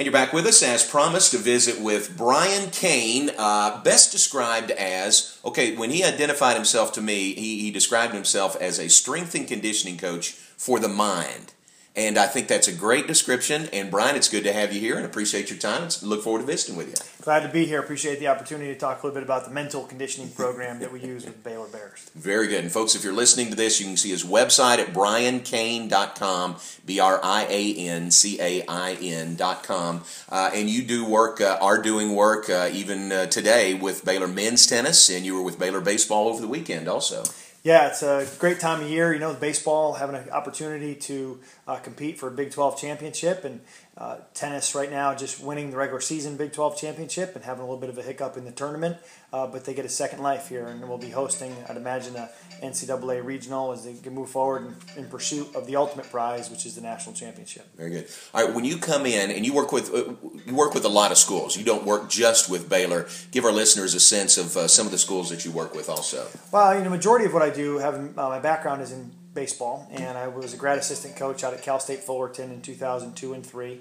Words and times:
And 0.00 0.06
you're 0.06 0.14
back 0.14 0.32
with 0.32 0.46
us 0.46 0.62
as 0.62 0.82
promised 0.82 1.32
to 1.32 1.36
visit 1.36 1.78
with 1.78 2.16
Brian 2.16 2.70
Cain, 2.70 3.30
uh, 3.36 3.82
best 3.82 4.10
described 4.10 4.70
as 4.70 5.38
okay, 5.44 5.76
when 5.76 5.90
he 5.90 6.02
identified 6.02 6.56
himself 6.56 6.94
to 6.94 7.02
me, 7.02 7.34
he, 7.34 7.60
he 7.60 7.70
described 7.70 8.14
himself 8.14 8.56
as 8.62 8.78
a 8.78 8.88
strength 8.88 9.34
and 9.34 9.46
conditioning 9.46 9.98
coach 9.98 10.30
for 10.30 10.80
the 10.80 10.88
mind. 10.88 11.52
And 11.96 12.16
I 12.18 12.26
think 12.26 12.46
that's 12.46 12.68
a 12.68 12.72
great 12.72 13.08
description. 13.08 13.68
And 13.72 13.90
Brian, 13.90 14.14
it's 14.14 14.28
good 14.28 14.44
to 14.44 14.52
have 14.52 14.72
you 14.72 14.78
here 14.78 14.96
and 14.96 15.04
appreciate 15.04 15.50
your 15.50 15.58
time 15.58 15.82
and 15.82 16.02
look 16.02 16.22
forward 16.22 16.38
to 16.38 16.46
visiting 16.46 16.76
with 16.76 16.88
you. 16.88 16.94
Glad 17.24 17.40
to 17.40 17.48
be 17.48 17.66
here. 17.66 17.80
Appreciate 17.80 18.20
the 18.20 18.28
opportunity 18.28 18.72
to 18.72 18.78
talk 18.78 19.02
a 19.02 19.06
little 19.06 19.14
bit 19.14 19.24
about 19.24 19.44
the 19.44 19.50
mental 19.50 19.84
conditioning 19.84 20.30
program 20.30 20.78
that 20.78 20.92
we 20.92 21.00
use 21.00 21.24
with 21.24 21.42
Baylor 21.42 21.66
Bears. 21.66 22.08
Very 22.14 22.46
good. 22.46 22.62
And 22.62 22.72
folks, 22.72 22.94
if 22.94 23.02
you're 23.02 23.12
listening 23.12 23.50
to 23.50 23.56
this, 23.56 23.80
you 23.80 23.86
can 23.86 23.96
see 23.96 24.10
his 24.10 24.24
website 24.24 24.78
at 24.78 24.94
briancain.com, 24.94 26.56
B 26.86 27.00
R 27.00 27.20
I 27.22 27.46
A 27.50 27.74
N 27.74 28.10
C 28.12 28.40
A 28.40 28.64
I 28.68 28.92
N.com. 28.92 30.04
Uh, 30.28 30.50
and 30.54 30.70
you 30.70 30.82
do 30.82 31.04
work, 31.04 31.40
uh, 31.40 31.58
are 31.60 31.82
doing 31.82 32.14
work 32.14 32.48
uh, 32.48 32.70
even 32.72 33.10
uh, 33.10 33.26
today 33.26 33.74
with 33.74 34.04
Baylor 34.04 34.28
men's 34.28 34.64
tennis, 34.66 35.10
and 35.10 35.26
you 35.26 35.34
were 35.34 35.42
with 35.42 35.58
Baylor 35.58 35.80
baseball 35.80 36.28
over 36.28 36.40
the 36.40 36.48
weekend 36.48 36.86
also. 36.88 37.24
Yeah, 37.62 37.88
it's 37.88 38.02
a 38.02 38.26
great 38.38 38.58
time 38.58 38.80
of 38.82 38.88
year. 38.88 39.12
You 39.12 39.18
know, 39.18 39.34
the 39.34 39.38
baseball 39.38 39.94
having 39.94 40.16
an 40.16 40.30
opportunity 40.30 40.94
to 40.94 41.40
uh, 41.68 41.76
compete 41.76 42.18
for 42.18 42.28
a 42.28 42.30
Big 42.30 42.52
12 42.52 42.80
championship, 42.80 43.44
and 43.44 43.60
uh, 44.00 44.16
tennis 44.32 44.74
right 44.74 44.90
now 44.90 45.14
just 45.14 45.42
winning 45.44 45.70
the 45.70 45.76
regular 45.76 46.00
season 46.00 46.34
Big 46.38 46.54
12 46.54 46.80
championship 46.80 47.36
and 47.36 47.44
having 47.44 47.60
a 47.60 47.64
little 47.66 47.78
bit 47.78 47.90
of 47.90 47.98
a 47.98 48.02
hiccup 48.02 48.38
in 48.38 48.46
the 48.46 48.50
tournament. 48.50 48.96
Uh, 49.30 49.46
but 49.46 49.66
they 49.66 49.74
get 49.74 49.84
a 49.84 49.90
second 49.90 50.22
life 50.22 50.48
here, 50.48 50.66
and 50.66 50.88
we'll 50.88 50.98
be 50.98 51.10
hosting, 51.10 51.54
I'd 51.68 51.76
imagine, 51.76 52.16
a 52.16 52.30
NCAA 52.62 53.22
regional 53.22 53.72
as 53.72 53.84
they 53.84 53.94
can 53.94 54.14
move 54.14 54.30
forward 54.30 54.74
in, 54.96 55.04
in, 55.04 55.10
pursuit 55.10 55.54
of 55.54 55.66
the 55.66 55.76
ultimate 55.76 56.10
prize, 56.10 56.50
which 56.50 56.64
is 56.64 56.74
the 56.74 56.80
national 56.80 57.14
championship. 57.14 57.66
Very 57.76 57.90
good. 57.90 58.08
All 58.34 58.44
right, 58.44 58.54
when 58.54 58.64
you 58.64 58.78
come 58.78 59.04
in 59.04 59.30
and 59.30 59.44
you 59.44 59.52
work 59.52 59.70
with 59.70 59.94
uh, 59.94 60.14
you 60.46 60.54
work 60.54 60.74
with 60.74 60.84
a 60.84 60.88
lot 60.88 61.12
of 61.12 61.18
schools, 61.18 61.56
you 61.56 61.64
don't 61.64 61.84
work 61.84 62.08
just 62.08 62.50
with 62.50 62.68
Baylor. 62.68 63.06
Give 63.30 63.44
our 63.44 63.52
listeners 63.52 63.94
a 63.94 64.00
sense 64.00 64.38
of 64.38 64.56
uh, 64.56 64.66
some 64.66 64.86
of 64.86 64.92
the 64.92 64.98
schools 64.98 65.28
that 65.30 65.44
you 65.44 65.52
work 65.52 65.74
with, 65.74 65.88
also. 65.88 66.26
Well, 66.50 66.76
you 66.76 66.82
know, 66.82 66.90
majority 66.90 67.26
of 67.26 67.34
what 67.34 67.42
I 67.42 67.50
do, 67.50 67.78
having 67.78 68.14
uh, 68.16 68.28
my 68.30 68.40
background 68.40 68.82
is 68.82 68.92
in 68.92 69.12
baseball, 69.32 69.88
and 69.92 70.18
I 70.18 70.28
was 70.28 70.54
a 70.54 70.56
grad 70.56 70.78
assistant 70.78 71.16
coach 71.16 71.44
out 71.44 71.54
at 71.54 71.62
Cal 71.62 71.80
State 71.80 72.00
Fullerton 72.00 72.50
in 72.50 72.62
2002 72.62 73.32
and 73.32 73.46
three 73.46 73.80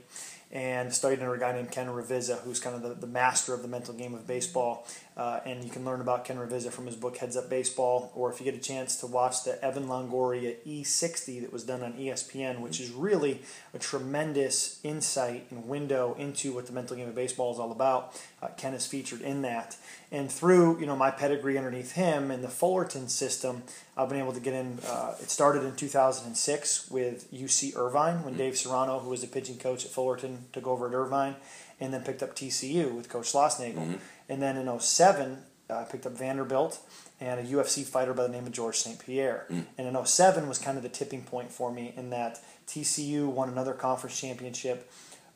and 0.52 0.92
studied 0.94 1.19
under 1.19 1.33
a 1.36 1.39
guy 1.39 1.52
named 1.52 1.72
Ken 1.72 1.88
Ravizza, 1.88 2.42
who's 2.42 2.59
kind 2.59 2.75
of 2.75 2.81
the, 2.81 2.95
the 2.95 3.08
master 3.08 3.53
of 3.53 3.61
the 3.61 3.67
mental 3.67 3.94
game 3.94 4.16
of 4.16 4.25
baseball. 4.25 4.88
Uh, 5.20 5.42
and 5.44 5.66
you 5.66 5.70
can 5.70 5.84
learn 5.84 6.00
about 6.00 6.23
Ken 6.23 6.38
Ravizza 6.38 6.72
from 6.72 6.86
his 6.86 6.95
book 6.95 7.17
Heads 7.17 7.36
Up 7.36 7.50
Baseball, 7.50 8.09
or 8.16 8.31
if 8.31 8.39
you 8.39 8.45
get 8.45 8.56
a 8.56 8.58
chance 8.58 8.95
to 9.02 9.06
watch 9.06 9.44
the 9.44 9.61
Evan 9.61 9.88
Longoria 9.88 10.56
E60 10.66 11.42
that 11.42 11.52
was 11.52 11.66
done 11.66 11.84
on 11.84 11.92
ESPN, 11.92 12.61
which 12.61 12.80
is 12.80 12.89
really 12.92 13.42
a 13.73 13.80
tremendous 13.80 14.80
insight 14.81 15.45
and 15.52 15.67
window 15.67 16.16
into 16.17 16.53
what 16.53 16.67
the 16.67 16.72
mental 16.72 16.95
game 16.95 17.09
of 17.09 17.16
baseball 17.16 17.52
is 17.52 17.59
all 17.59 17.73
about. 17.73 18.17
Uh, 18.42 18.48
Ken 18.56 18.73
is 18.73 18.88
featured 18.88 19.20
in 19.20 19.42
that. 19.42 19.76
And 20.09 20.31
through 20.31 20.80
you 20.80 20.86
know 20.86 20.95
my 20.95 21.11
pedigree 21.11 21.58
underneath 21.58 21.92
him 21.92 22.31
and 22.31 22.42
the 22.42 22.48
Fullerton 22.48 23.09
system, 23.09 23.64
I've 23.98 24.08
been 24.08 24.20
able 24.20 24.31
to 24.31 24.39
get 24.39 24.54
in. 24.54 24.80
Uh, 24.88 25.16
it 25.22 25.30
started 25.30 25.66
in 25.66 25.76
2006 25.76 26.89
with 26.89 27.30
UC 27.33 27.76
Irvine 27.76 28.23
when 28.23 28.36
mm-hmm. 28.36 28.38
Dave 28.38 28.58
Serrano, 28.58 29.00
who 29.00 29.09
was 29.09 29.20
the 29.20 29.28
pitching 29.28 29.58
coach 29.58 29.83
at 29.83 29.92
Fullerton, 29.92 30.45
took 30.54 30.66
over 30.66 30.88
at 30.88 30.94
Irvine, 30.94 31.36
and 31.81 31.94
then 31.94 32.04
picked 32.04 32.23
up 32.23 32.38
TCU 32.38 32.94
with 32.94 33.09
Coach 33.09 33.33
Schlossnagle. 33.33 33.76
Mm-hmm. 33.76 33.95
And 34.30 34.42
then 34.42 34.56
in 34.56 34.80
07, 34.80 35.40
I 35.70 35.74
uh, 35.74 35.86
picked 35.86 36.06
up 36.06 36.14
Vanderbilt 36.14 36.80
and 37.20 37.40
a 37.40 37.44
UFC 37.44 37.84
fighter 37.84 38.14
by 38.14 38.24
the 38.24 38.30
name 38.30 38.46
of 38.46 38.52
George 38.52 38.78
St. 38.78 38.98
Pierre. 39.00 39.46
Mm. 39.50 39.66
And 39.78 39.88
in 39.88 40.06
07 40.06 40.48
was 40.48 40.58
kind 40.58 40.78
of 40.78 40.84
the 40.84 40.90
tipping 40.90 41.24
point 41.24 41.52
for 41.52 41.72
me 41.72 41.94
in 41.98 42.12
that 42.12 42.40
TCU 42.68 43.28
won 43.28 43.50
another 43.50 43.74
conference 43.74 44.20
championship. 44.20 44.90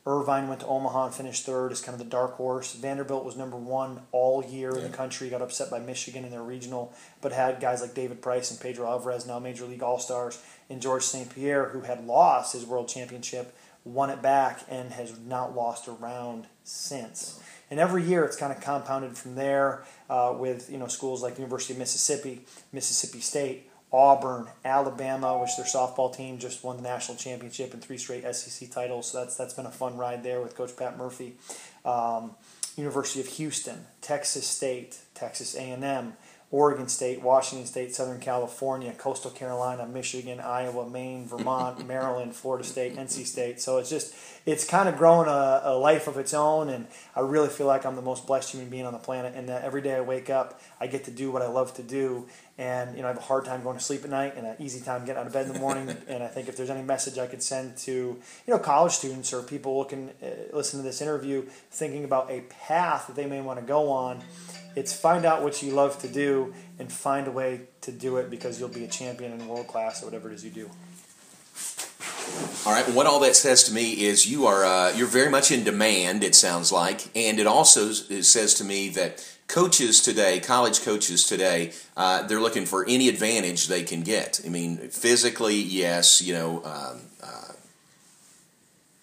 Irvine 0.06 0.48
went 0.48 0.60
to 0.60 0.66
Omaha 0.66 1.06
and 1.06 1.14
finished 1.14 1.46
third 1.46 1.72
as 1.72 1.80
kind 1.80 1.94
of 1.94 1.98
the 1.98 2.10
dark 2.10 2.34
horse. 2.34 2.74
Vanderbilt 2.74 3.24
was 3.24 3.36
number 3.36 3.56
one 3.56 4.02
all 4.12 4.44
year 4.44 4.72
yeah. 4.72 4.84
in 4.84 4.90
the 4.90 4.96
country, 4.96 5.30
got 5.30 5.40
upset 5.40 5.70
by 5.70 5.78
Michigan 5.78 6.24
in 6.24 6.30
their 6.30 6.42
regional, 6.42 6.92
but 7.22 7.32
had 7.32 7.58
guys 7.60 7.80
like 7.80 7.94
David 7.94 8.20
Price 8.20 8.50
and 8.50 8.60
Pedro 8.60 8.86
Alvarez, 8.86 9.26
now 9.26 9.38
Major 9.38 9.64
League 9.64 9.82
All 9.82 9.98
Stars, 9.98 10.42
and 10.68 10.82
George 10.82 11.04
St. 11.04 11.34
Pierre, 11.34 11.70
who 11.70 11.82
had 11.82 12.06
lost 12.06 12.52
his 12.52 12.66
world 12.66 12.88
championship, 12.88 13.56
won 13.84 14.10
it 14.10 14.20
back 14.20 14.60
and 14.68 14.92
has 14.92 15.18
not 15.18 15.54
lost 15.54 15.86
a 15.88 15.92
round 15.92 16.46
since. 16.64 17.40
And 17.74 17.80
every 17.80 18.04
year 18.04 18.24
it's 18.24 18.36
kind 18.36 18.52
of 18.52 18.60
compounded 18.60 19.18
from 19.18 19.34
there 19.34 19.82
uh, 20.08 20.32
with 20.38 20.70
you 20.70 20.78
know 20.78 20.86
schools 20.86 21.24
like 21.24 21.38
University 21.38 21.72
of 21.72 21.80
Mississippi, 21.80 22.42
Mississippi 22.72 23.18
State, 23.18 23.68
Auburn, 23.92 24.46
Alabama, 24.64 25.36
which 25.40 25.56
their 25.56 25.66
softball 25.66 26.14
team 26.14 26.38
just 26.38 26.62
won 26.62 26.76
the 26.76 26.84
national 26.84 27.16
championship 27.16 27.74
and 27.74 27.82
three 27.82 27.98
straight 27.98 28.22
SEC 28.32 28.70
titles. 28.70 29.10
So 29.10 29.18
that's 29.18 29.34
that's 29.34 29.54
been 29.54 29.66
a 29.66 29.72
fun 29.72 29.96
ride 29.96 30.22
there 30.22 30.40
with 30.40 30.54
Coach 30.54 30.76
Pat 30.76 30.96
Murphy. 30.96 31.32
Um, 31.84 32.36
University 32.76 33.20
of 33.20 33.26
Houston, 33.26 33.86
Texas 34.00 34.46
State, 34.46 35.00
Texas 35.14 35.56
A&M, 35.56 36.12
Oregon 36.54 36.86
State, 36.86 37.20
Washington 37.20 37.66
State, 37.66 37.92
Southern 37.96 38.20
California, 38.20 38.92
Coastal 38.92 39.32
Carolina, 39.32 39.88
Michigan, 39.88 40.38
Iowa, 40.38 40.88
Maine, 40.88 41.26
Vermont, 41.26 41.84
Maryland, 41.88 42.32
Florida 42.36 42.62
State, 42.62 42.94
NC 42.94 43.26
State. 43.26 43.60
So 43.60 43.78
it's 43.78 43.90
just 43.90 44.14
it's 44.46 44.64
kind 44.64 44.88
of 44.88 44.96
grown 44.96 45.26
a, 45.26 45.62
a, 45.64 45.76
life 45.76 46.06
of 46.06 46.16
its 46.16 46.32
own, 46.32 46.68
and 46.68 46.86
I 47.16 47.22
really 47.22 47.48
feel 47.48 47.66
like 47.66 47.84
I'm 47.84 47.96
the 47.96 48.02
most 48.02 48.24
blessed 48.24 48.52
human 48.52 48.70
being 48.70 48.86
on 48.86 48.92
the 48.92 49.00
planet. 49.00 49.32
And 49.34 49.48
that 49.48 49.64
every 49.64 49.82
day 49.82 49.96
I 49.96 50.00
wake 50.02 50.30
up, 50.30 50.60
I 50.80 50.86
get 50.86 51.02
to 51.06 51.10
do 51.10 51.32
what 51.32 51.42
I 51.42 51.48
love 51.48 51.74
to 51.74 51.82
do, 51.82 52.28
and 52.56 52.96
you 52.96 53.02
know 53.02 53.08
I 53.08 53.12
have 53.12 53.18
a 53.18 53.22
hard 53.22 53.44
time 53.44 53.62
going 53.62 53.76
to 53.76 53.82
sleep 53.82 54.04
at 54.04 54.10
night 54.10 54.34
and 54.36 54.46
an 54.46 54.56
easy 54.58 54.80
time 54.80 55.04
getting 55.04 55.20
out 55.20 55.26
of 55.26 55.32
bed 55.32 55.46
in 55.46 55.52
the 55.52 55.58
morning. 55.58 55.96
and 56.08 56.22
I 56.22 56.28
think 56.28 56.48
if 56.48 56.56
there's 56.56 56.70
any 56.70 56.82
message 56.82 57.18
I 57.18 57.26
could 57.26 57.42
send 57.42 57.76
to 57.78 57.92
you 57.92 58.20
know 58.46 58.58
college 58.58 58.92
students 58.92 59.32
or 59.32 59.42
people 59.42 59.76
looking 59.76 60.10
uh, 60.22 60.56
listen 60.56 60.80
to 60.80 60.84
this 60.84 61.00
interview, 61.00 61.42
thinking 61.70 62.04
about 62.04 62.30
a 62.30 62.40
path 62.42 63.06
that 63.08 63.16
they 63.16 63.26
may 63.26 63.40
want 63.40 63.58
to 63.58 63.64
go 63.64 63.90
on, 63.90 64.22
it's 64.76 64.92
find 64.92 65.24
out 65.24 65.42
what 65.42 65.62
you 65.62 65.72
love 65.72 65.98
to 66.00 66.08
do 66.08 66.54
and 66.78 66.92
find 66.92 67.26
a 67.26 67.32
way 67.32 67.62
to 67.80 67.92
do 67.92 68.16
it 68.18 68.30
because 68.30 68.60
you'll 68.60 68.68
be 68.68 68.84
a 68.84 68.88
champion 68.88 69.32
in 69.32 69.48
world 69.48 69.66
class 69.66 70.02
or 70.02 70.06
whatever 70.06 70.30
it 70.30 70.34
is 70.34 70.44
you 70.44 70.50
do. 70.50 70.70
All 72.66 72.72
right. 72.72 72.88
What 72.94 73.06
all 73.06 73.20
that 73.20 73.36
says 73.36 73.64
to 73.64 73.72
me 73.74 74.04
is 74.04 74.26
you 74.30 74.46
are 74.46 74.64
uh, 74.64 74.92
you're 74.92 75.06
very 75.06 75.30
much 75.30 75.50
in 75.50 75.64
demand. 75.64 76.24
It 76.24 76.34
sounds 76.34 76.72
like, 76.72 77.08
and 77.14 77.38
it 77.38 77.46
also 77.46 77.92
says 77.92 78.54
to 78.54 78.64
me 78.64 78.88
that 78.90 79.33
coaches 79.48 80.00
today, 80.00 80.40
college 80.40 80.82
coaches 80.82 81.24
today, 81.24 81.72
uh, 81.96 82.26
they're 82.26 82.40
looking 82.40 82.66
for 82.66 82.84
any 82.88 83.08
advantage 83.08 83.68
they 83.68 83.82
can 83.82 84.02
get. 84.02 84.40
I 84.44 84.48
mean, 84.48 84.76
physically, 84.76 85.56
yes, 85.56 86.22
you 86.22 86.34
know, 86.34 86.64
um, 86.64 87.00
uh, 87.22 87.52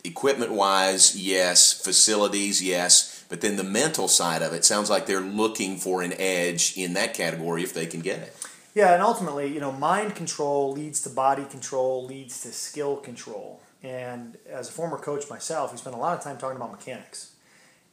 equipment 0.03 0.51
wise, 0.51 1.15
yes, 1.15 1.73
facilities, 1.73 2.61
yes, 2.61 3.23
but 3.29 3.41
then 3.41 3.55
the 3.55 3.63
mental 3.63 4.07
side 4.07 4.41
of 4.41 4.53
it 4.53 4.65
sounds 4.65 4.89
like 4.89 5.05
they're 5.05 5.21
looking 5.21 5.77
for 5.77 6.01
an 6.01 6.13
edge 6.19 6.73
in 6.75 6.93
that 6.93 7.13
category 7.13 7.63
if 7.63 7.73
they 7.73 7.85
can 7.85 8.01
get 8.01 8.19
it. 8.19 8.35
Yeah, 8.73 8.93
and 8.93 9.01
ultimately, 9.03 9.53
you 9.53 9.59
know, 9.59 9.71
mind 9.71 10.15
control 10.15 10.71
leads 10.71 11.01
to 11.01 11.09
body 11.09 11.43
control, 11.45 12.05
leads 12.05 12.41
to 12.41 12.53
skill 12.53 12.97
control. 12.97 13.61
And 13.83 14.37
as 14.49 14.69
a 14.69 14.71
former 14.71 14.97
coach 14.97 15.29
myself, 15.29 15.71
we 15.71 15.77
spend 15.77 15.95
a 15.95 15.99
lot 15.99 16.17
of 16.17 16.23
time 16.23 16.37
talking 16.37 16.55
about 16.55 16.71
mechanics 16.71 17.30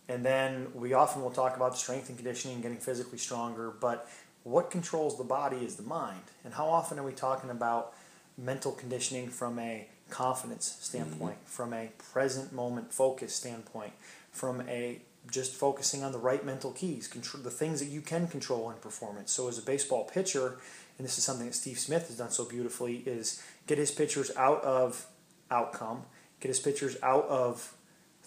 and 0.09 0.25
then 0.25 0.69
we 0.75 0.95
often 0.95 1.23
will 1.23 1.31
talk 1.31 1.57
about 1.57 1.77
strength 1.77 2.09
and 2.09 2.17
conditioning, 2.17 2.61
getting 2.61 2.79
physically 2.79 3.19
stronger, 3.19 3.71
but 3.71 4.09
what 4.45 4.71
controls 4.71 5.19
the 5.19 5.25
body 5.25 5.59
is 5.59 5.77
the 5.77 5.83
mind. 5.83 6.23
And 6.45 6.55
how 6.55 6.67
often 6.67 6.99
are 6.99 7.03
we 7.03 7.13
talking 7.13 7.51
about 7.51 7.93
mental 8.37 8.73
conditioning 8.73 9.29
from 9.29 9.59
a 9.59 9.87
confidence 10.09 10.77
standpoint, 10.81 11.35
mm-hmm. 11.35 11.47
from 11.47 11.75
a 11.75 11.91
present 12.13 12.53
moment 12.53 12.93
focus 12.93 13.35
standpoint, 13.35 13.93
from 14.33 14.63
a 14.69 15.01
just 15.31 15.55
focusing 15.55 16.03
on 16.03 16.13
the 16.13 16.19
right 16.19 16.45
mental 16.47 16.71
keys, 16.71 17.07
control, 17.07 17.43
the 17.43 17.51
things 17.51 17.81
that 17.81 17.89
you 17.89 18.01
can 18.01 18.27
control 18.29 18.71
in 18.71 18.77
performance. 18.77 19.31
So 19.31 19.49
as 19.49 19.59
a 19.59 19.63
baseball 19.63 20.05
pitcher, 20.05 20.59
and 20.97 21.07
this 21.07 21.19
is 21.19 21.25
something 21.25 21.47
that 21.47 21.55
Steve 21.55 21.79
Smith 21.79 22.07
has 22.09 22.17
done 22.17 22.31
so 22.31 22.47
beautifully, 22.47 23.03
is 23.05 23.43
get 23.67 23.77
his 23.77 23.91
pitchers 23.91 24.31
out 24.37 24.63
of 24.63 25.07
outcome, 25.51 26.05
get 26.41 26.49
his 26.49 26.61
pitchers 26.61 26.97
out 27.03 27.27
of 27.27 27.75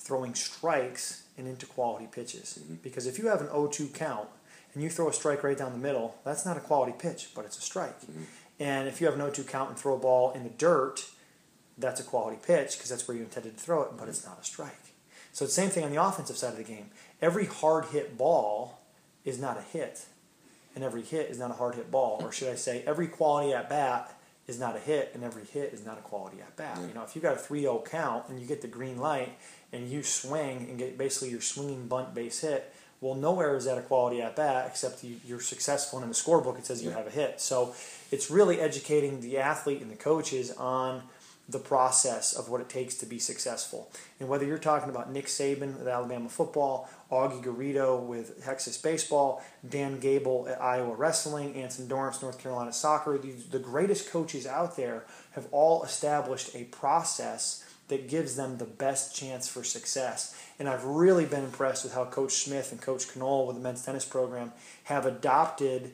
throwing 0.01 0.33
strikes 0.33 1.23
and 1.37 1.47
into 1.47 1.65
quality 1.65 2.07
pitches. 2.11 2.59
Mm-hmm. 2.59 2.75
Because 2.75 3.05
if 3.05 3.19
you 3.19 3.27
have 3.27 3.41
an 3.41 3.47
0-2 3.47 3.93
count 3.93 4.27
and 4.73 4.81
you 4.83 4.89
throw 4.89 5.09
a 5.09 5.13
strike 5.13 5.43
right 5.43 5.57
down 5.57 5.71
the 5.71 5.77
middle, 5.77 6.15
that's 6.25 6.45
not 6.45 6.57
a 6.57 6.59
quality 6.59 6.93
pitch, 6.97 7.29
but 7.35 7.45
it's 7.45 7.57
a 7.57 7.61
strike. 7.61 7.99
Mm-hmm. 8.01 8.23
And 8.59 8.87
if 8.87 8.99
you 8.99 9.07
have 9.07 9.19
an 9.19 9.21
0-2 9.21 9.47
count 9.47 9.69
and 9.69 9.77
throw 9.77 9.95
a 9.95 9.99
ball 9.99 10.31
in 10.31 10.43
the 10.43 10.49
dirt, 10.49 11.05
that's 11.77 11.99
a 11.99 12.03
quality 12.03 12.37
pitch 12.45 12.77
because 12.77 12.89
that's 12.89 13.07
where 13.07 13.15
you 13.15 13.23
intended 13.23 13.57
to 13.57 13.63
throw 13.63 13.83
it, 13.83 13.91
but 13.97 14.07
it's 14.07 14.25
not 14.25 14.39
a 14.41 14.43
strike. 14.43 14.75
So 15.33 15.45
it's 15.45 15.55
the 15.55 15.61
same 15.61 15.69
thing 15.69 15.83
on 15.83 15.91
the 15.91 16.03
offensive 16.03 16.37
side 16.37 16.51
of 16.51 16.57
the 16.57 16.63
game. 16.63 16.89
Every 17.21 17.45
hard 17.45 17.85
hit 17.85 18.17
ball 18.17 18.81
is 19.23 19.39
not 19.39 19.57
a 19.57 19.61
hit, 19.61 20.05
and 20.75 20.83
every 20.83 21.03
hit 21.03 21.29
is 21.29 21.39
not 21.39 21.51
a 21.51 21.53
hard 21.53 21.75
hit 21.75 21.89
ball. 21.89 22.19
Or 22.21 22.31
should 22.31 22.49
I 22.49 22.55
say, 22.55 22.83
every 22.85 23.07
quality 23.07 23.53
at 23.53 23.69
bat 23.69 24.17
is 24.47 24.59
not 24.59 24.75
a 24.75 24.79
hit, 24.79 25.11
and 25.13 25.23
every 25.23 25.45
hit 25.45 25.73
is 25.73 25.85
not 25.85 25.97
a 25.97 26.01
quality 26.01 26.41
at 26.41 26.55
bat. 26.55 26.79
You 26.87 26.93
know, 26.93 27.03
if 27.03 27.15
you 27.15 27.21
got 27.21 27.35
a 27.35 27.39
3-0 27.39 27.85
count 27.89 28.27
and 28.29 28.39
you 28.39 28.45
get 28.45 28.61
the 28.61 28.67
green 28.67 28.97
light 28.97 29.37
and 29.71 29.89
you 29.89 30.03
swing 30.03 30.67
and 30.69 30.77
get 30.77 30.97
basically 30.97 31.29
your 31.29 31.41
swinging 31.41 31.87
bunt 31.87 32.13
base 32.13 32.41
hit, 32.41 32.73
well, 32.99 33.15
nowhere 33.15 33.55
is 33.55 33.65
that 33.65 33.77
a 33.77 33.81
quality 33.81 34.21
at 34.21 34.35
bat 34.35 34.67
except 34.67 35.03
you, 35.03 35.35
are 35.35 35.39
successful, 35.39 35.99
and 35.99 36.03
in 36.03 36.09
the 36.09 36.15
scorebook 36.15 36.57
it 36.59 36.65
says 36.65 36.83
you 36.83 36.91
have 36.91 37.07
a 37.07 37.11
hit. 37.11 37.41
So 37.41 37.73
it's 38.11 38.29
really 38.29 38.59
educating 38.59 39.21
the 39.21 39.37
athlete 39.39 39.81
and 39.81 39.89
the 39.89 39.95
coaches 39.95 40.51
on 40.51 41.01
the 41.51 41.59
process 41.59 42.33
of 42.33 42.49
what 42.49 42.61
it 42.61 42.69
takes 42.69 42.95
to 42.95 43.05
be 43.05 43.19
successful. 43.19 43.91
And 44.19 44.29
whether 44.29 44.45
you're 44.45 44.57
talking 44.57 44.89
about 44.89 45.11
Nick 45.11 45.25
Saban 45.25 45.77
with 45.77 45.87
Alabama 45.87 46.29
football, 46.29 46.89
Augie 47.11 47.43
Garrido 47.43 48.01
with 48.01 48.43
Texas 48.43 48.77
baseball, 48.77 49.43
Dan 49.67 49.99
Gable 49.99 50.47
at 50.47 50.61
Iowa 50.61 50.95
wrestling, 50.95 51.55
Anson 51.55 51.87
Dorrance, 51.87 52.21
North 52.21 52.39
Carolina 52.39 52.71
soccer, 52.71 53.17
these, 53.17 53.47
the 53.47 53.59
greatest 53.59 54.09
coaches 54.09 54.47
out 54.47 54.77
there 54.77 55.05
have 55.31 55.47
all 55.51 55.83
established 55.83 56.55
a 56.55 56.63
process 56.65 57.65
that 57.89 58.07
gives 58.07 58.37
them 58.37 58.57
the 58.57 58.65
best 58.65 59.13
chance 59.13 59.49
for 59.49 59.65
success. 59.65 60.33
And 60.57 60.69
I've 60.69 60.85
really 60.85 61.25
been 61.25 61.43
impressed 61.43 61.83
with 61.83 61.93
how 61.93 62.05
Coach 62.05 62.31
Smith 62.31 62.71
and 62.71 62.81
Coach 62.81 63.13
Knoll 63.17 63.47
with 63.47 63.57
the 63.57 63.61
men's 63.61 63.83
tennis 63.83 64.05
program 64.05 64.53
have 64.85 65.05
adopted 65.05 65.91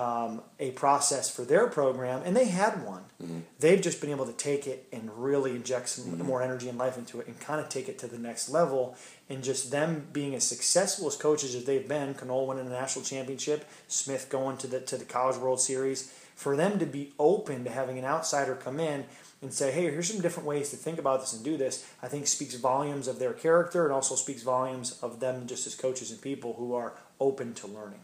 um, 0.00 0.40
a 0.58 0.70
process 0.70 1.28
for 1.28 1.42
their 1.42 1.66
program, 1.66 2.22
and 2.24 2.34
they 2.34 2.46
had 2.46 2.86
one. 2.86 3.02
Mm-hmm. 3.22 3.40
They've 3.58 3.82
just 3.82 4.00
been 4.00 4.08
able 4.08 4.24
to 4.24 4.32
take 4.32 4.66
it 4.66 4.88
and 4.90 5.10
really 5.14 5.50
inject 5.50 5.90
some 5.90 6.06
mm-hmm. 6.06 6.24
more 6.24 6.40
energy 6.40 6.70
and 6.70 6.78
life 6.78 6.96
into 6.96 7.20
it 7.20 7.26
and 7.26 7.38
kind 7.38 7.60
of 7.60 7.68
take 7.68 7.86
it 7.86 7.98
to 7.98 8.06
the 8.06 8.18
next 8.18 8.48
level. 8.48 8.96
And 9.28 9.44
just 9.44 9.70
them 9.70 10.06
being 10.10 10.34
as 10.34 10.42
successful 10.42 11.06
as 11.06 11.16
coaches 11.16 11.54
as 11.54 11.66
they've 11.66 11.86
been, 11.86 12.16
Knoll 12.24 12.46
winning 12.46 12.64
the 12.64 12.70
national 12.70 13.04
championship, 13.04 13.68
Smith 13.88 14.28
going 14.30 14.56
to 14.56 14.66
the 14.66 14.80
to 14.80 14.96
the 14.96 15.04
College 15.04 15.36
World 15.36 15.60
Series, 15.60 16.10
for 16.34 16.56
them 16.56 16.78
to 16.78 16.86
be 16.86 17.12
open 17.18 17.64
to 17.64 17.70
having 17.70 17.98
an 17.98 18.06
outsider 18.06 18.54
come 18.54 18.80
in 18.80 19.04
and 19.42 19.52
say, 19.52 19.70
hey, 19.70 19.82
here's 19.82 20.10
some 20.10 20.22
different 20.22 20.46
ways 20.46 20.70
to 20.70 20.76
think 20.76 20.98
about 20.98 21.20
this 21.20 21.34
and 21.34 21.44
do 21.44 21.58
this, 21.58 21.86
I 22.02 22.08
think 22.08 22.26
speaks 22.26 22.54
volumes 22.54 23.06
of 23.06 23.18
their 23.18 23.34
character 23.34 23.84
and 23.84 23.92
also 23.92 24.14
speaks 24.14 24.42
volumes 24.42 24.98
of 25.02 25.20
them 25.20 25.46
just 25.46 25.66
as 25.66 25.74
coaches 25.74 26.10
and 26.10 26.20
people 26.20 26.54
who 26.54 26.74
are 26.74 26.94
open 27.20 27.52
to 27.54 27.66
learning. 27.66 28.00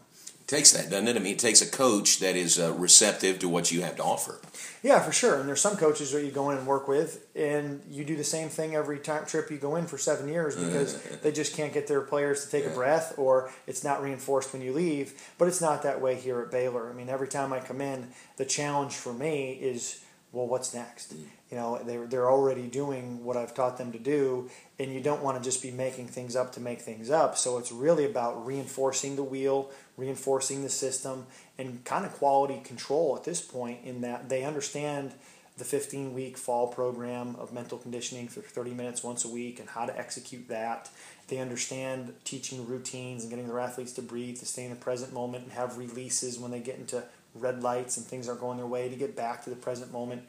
Takes 0.47 0.71
that, 0.71 0.89
doesn't 0.89 1.09
it? 1.09 1.17
I 1.17 1.19
mean, 1.19 1.33
it 1.33 1.39
takes 1.39 1.61
a 1.61 1.69
coach 1.69 2.19
that 2.19 2.37
is 2.37 2.57
uh, 2.57 2.73
receptive 2.73 3.37
to 3.39 3.49
what 3.49 3.69
you 3.69 3.81
have 3.81 3.97
to 3.97 4.03
offer. 4.03 4.39
Yeah, 4.81 5.01
for 5.01 5.11
sure. 5.11 5.41
And 5.41 5.49
there's 5.49 5.59
some 5.59 5.75
coaches 5.75 6.13
that 6.13 6.23
you 6.23 6.31
go 6.31 6.51
in 6.51 6.57
and 6.57 6.65
work 6.65 6.87
with, 6.87 7.27
and 7.35 7.81
you 7.89 8.05
do 8.05 8.15
the 8.15 8.23
same 8.23 8.47
thing 8.47 8.73
every 8.73 8.99
time 8.99 9.25
trip 9.25 9.51
you 9.51 9.57
go 9.57 9.75
in 9.75 9.87
for 9.87 9.97
seven 9.97 10.29
years 10.29 10.55
because 10.55 11.01
they 11.21 11.33
just 11.33 11.53
can't 11.57 11.73
get 11.73 11.87
their 11.87 11.99
players 11.99 12.45
to 12.45 12.51
take 12.51 12.63
yeah. 12.63 12.71
a 12.71 12.73
breath, 12.73 13.15
or 13.17 13.51
it's 13.67 13.83
not 13.83 14.01
reinforced 14.01 14.53
when 14.53 14.61
you 14.61 14.71
leave. 14.71 15.21
But 15.37 15.49
it's 15.49 15.59
not 15.59 15.83
that 15.83 15.99
way 15.99 16.15
here 16.15 16.39
at 16.39 16.49
Baylor. 16.49 16.89
I 16.89 16.93
mean, 16.93 17.09
every 17.09 17.27
time 17.27 17.51
I 17.51 17.59
come 17.59 17.81
in, 17.81 18.07
the 18.37 18.45
challenge 18.45 18.93
for 18.93 19.13
me 19.13 19.51
is 19.51 20.01
well, 20.31 20.47
what's 20.47 20.73
next? 20.73 21.13
Mm. 21.13 21.25
You 21.51 21.57
know, 21.57 21.81
they're, 21.83 22.05
they're 22.07 22.29
already 22.29 22.67
doing 22.67 23.23
what 23.23 23.37
I've 23.37 23.53
taught 23.53 23.77
them 23.77 23.93
to 23.93 23.99
do, 23.99 24.49
and 24.79 24.93
you 24.93 24.99
don't 24.99 25.23
want 25.23 25.37
to 25.37 25.43
just 25.43 25.61
be 25.61 25.71
making 25.71 26.07
things 26.07 26.35
up 26.35 26.51
to 26.53 26.59
make 26.59 26.81
things 26.81 27.09
up. 27.09 27.37
So 27.37 27.57
it's 27.57 27.71
really 27.71 28.05
about 28.05 28.45
reinforcing 28.45 29.15
the 29.15 29.23
wheel, 29.23 29.71
reinforcing 29.95 30.63
the 30.63 30.69
system, 30.69 31.25
and 31.57 31.83
kind 31.85 32.05
of 32.05 32.13
quality 32.13 32.59
control 32.63 33.15
at 33.15 33.23
this 33.23 33.41
point, 33.41 33.79
in 33.85 34.01
that 34.01 34.27
they 34.27 34.43
understand 34.43 35.13
the 35.57 35.65
15 35.65 36.13
week 36.13 36.37
fall 36.37 36.67
program 36.67 37.35
of 37.37 37.51
mental 37.51 37.77
conditioning 37.77 38.27
for 38.27 38.41
30 38.41 38.73
minutes 38.73 39.03
once 39.03 39.25
a 39.25 39.29
week 39.29 39.59
and 39.59 39.69
how 39.69 39.85
to 39.85 39.97
execute 39.97 40.47
that. 40.49 40.89
They 41.29 41.39
understand 41.39 42.13
teaching 42.23 42.67
routines 42.67 43.23
and 43.23 43.29
getting 43.29 43.47
their 43.47 43.59
athletes 43.59 43.93
to 43.93 44.01
breathe, 44.01 44.37
to 44.39 44.45
stay 44.45 44.65
in 44.65 44.69
the 44.69 44.75
present 44.75 45.13
moment, 45.13 45.45
and 45.45 45.53
have 45.53 45.77
releases 45.77 46.37
when 46.37 46.51
they 46.51 46.59
get 46.59 46.77
into 46.77 47.03
red 47.33 47.63
lights 47.63 47.97
and 47.97 48.05
things 48.05 48.27
aren't 48.27 48.41
going 48.41 48.57
their 48.57 48.67
way 48.67 48.87
to 48.87 48.95
get 48.95 49.15
back 49.15 49.43
to 49.43 49.49
the 49.49 49.55
present 49.55 49.91
moment. 49.91 50.23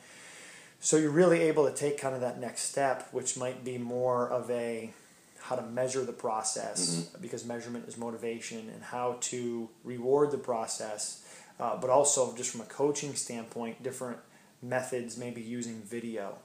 So 0.80 0.96
you're 0.96 1.10
really 1.10 1.42
able 1.42 1.68
to 1.68 1.74
take 1.74 1.98
kind 1.98 2.14
of 2.14 2.20
that 2.20 2.38
next 2.40 2.62
step, 2.62 3.08
which 3.12 3.36
might 3.36 3.64
be 3.64 3.78
more 3.78 4.28
of 4.28 4.50
a 4.50 4.92
how 5.40 5.56
to 5.56 5.62
measure 5.62 6.04
the 6.04 6.12
process 6.12 6.90
mm-hmm. 6.90 7.22
because 7.22 7.44
measurement 7.44 7.88
is 7.88 7.96
motivation 7.96 8.68
and 8.68 8.82
how 8.82 9.16
to 9.20 9.68
reward 9.82 10.30
the 10.30 10.38
process, 10.38 11.26
uh, 11.58 11.76
but 11.76 11.88
also 11.88 12.36
just 12.36 12.50
from 12.50 12.60
a 12.60 12.64
coaching 12.64 13.14
standpoint, 13.14 13.82
different 13.82 14.18
methods, 14.60 15.16
maybe 15.16 15.40
using 15.40 15.80
video 15.82 16.36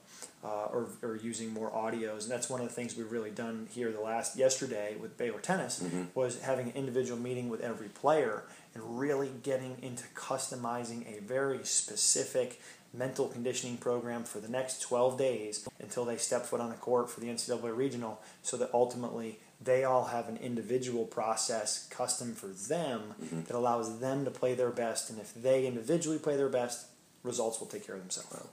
uh, 0.44 0.68
or, 0.72 0.88
or 1.02 1.16
using 1.18 1.52
more 1.54 1.72
audios. 1.72 2.24
And 2.24 2.32
that's 2.32 2.50
one 2.50 2.62
of 2.62 2.68
the 2.68 2.74
things 2.74 2.96
we've 2.96 3.12
really 3.12 3.32
done 3.32 3.68
here 3.72 3.92
the 3.92 4.00
last 4.00 4.38
yesterday 4.38 4.96
with 5.00 5.18
Baylor 5.18 5.40
Tennis 5.40 5.82
mm-hmm. 5.84 6.04
was 6.14 6.42
having 6.42 6.68
an 6.68 6.74
individual 6.76 7.20
meeting 7.20 7.50
with 7.50 7.62
every 7.62 7.90
player 7.90 8.44
and 8.74 9.00
really 9.00 9.32
getting 9.44 9.78
into 9.82 10.04
customizing 10.16 11.18
a 11.18 11.22
very 11.22 11.64
specific 11.64 12.60
mental 12.94 13.28
conditioning 13.28 13.78
program 13.78 14.24
for 14.24 14.40
the 14.40 14.48
next 14.48 14.82
12 14.82 15.18
days 15.18 15.68
until 15.80 16.06
they 16.06 16.18
step 16.18 16.46
foot 16.46 16.62
on 16.62 16.70
the 16.70 16.76
court 16.76 17.10
for 17.10 17.20
the 17.20 17.28
NCAA 17.28 17.76
regional 17.76 18.22
so 18.44 18.56
that 18.58 18.70
ultimately 18.74 19.40
they 19.62 19.84
all 19.84 20.06
have 20.06 20.28
an 20.28 20.38
individual 20.38 21.06
process 21.06 21.88
custom 21.88 22.36
for 22.36 22.48
them 22.48 23.16
mm-hmm. 23.22 23.42
that 23.44 23.56
allows 23.56 24.00
them 24.00 24.26
to 24.26 24.32
play 24.32 24.54
their 24.54 24.70
best 24.70 25.10
and 25.10 25.20
if 25.20 25.34
they 25.34 25.66
individually 25.66 26.20
play 26.20 26.36
their 26.36 26.50
best 26.50 26.88
results 27.24 27.60
will 27.60 27.68
take 27.68 27.86
care 27.86 27.96
of 27.96 28.02
themselves. 28.02 28.30
Well, 28.32 28.50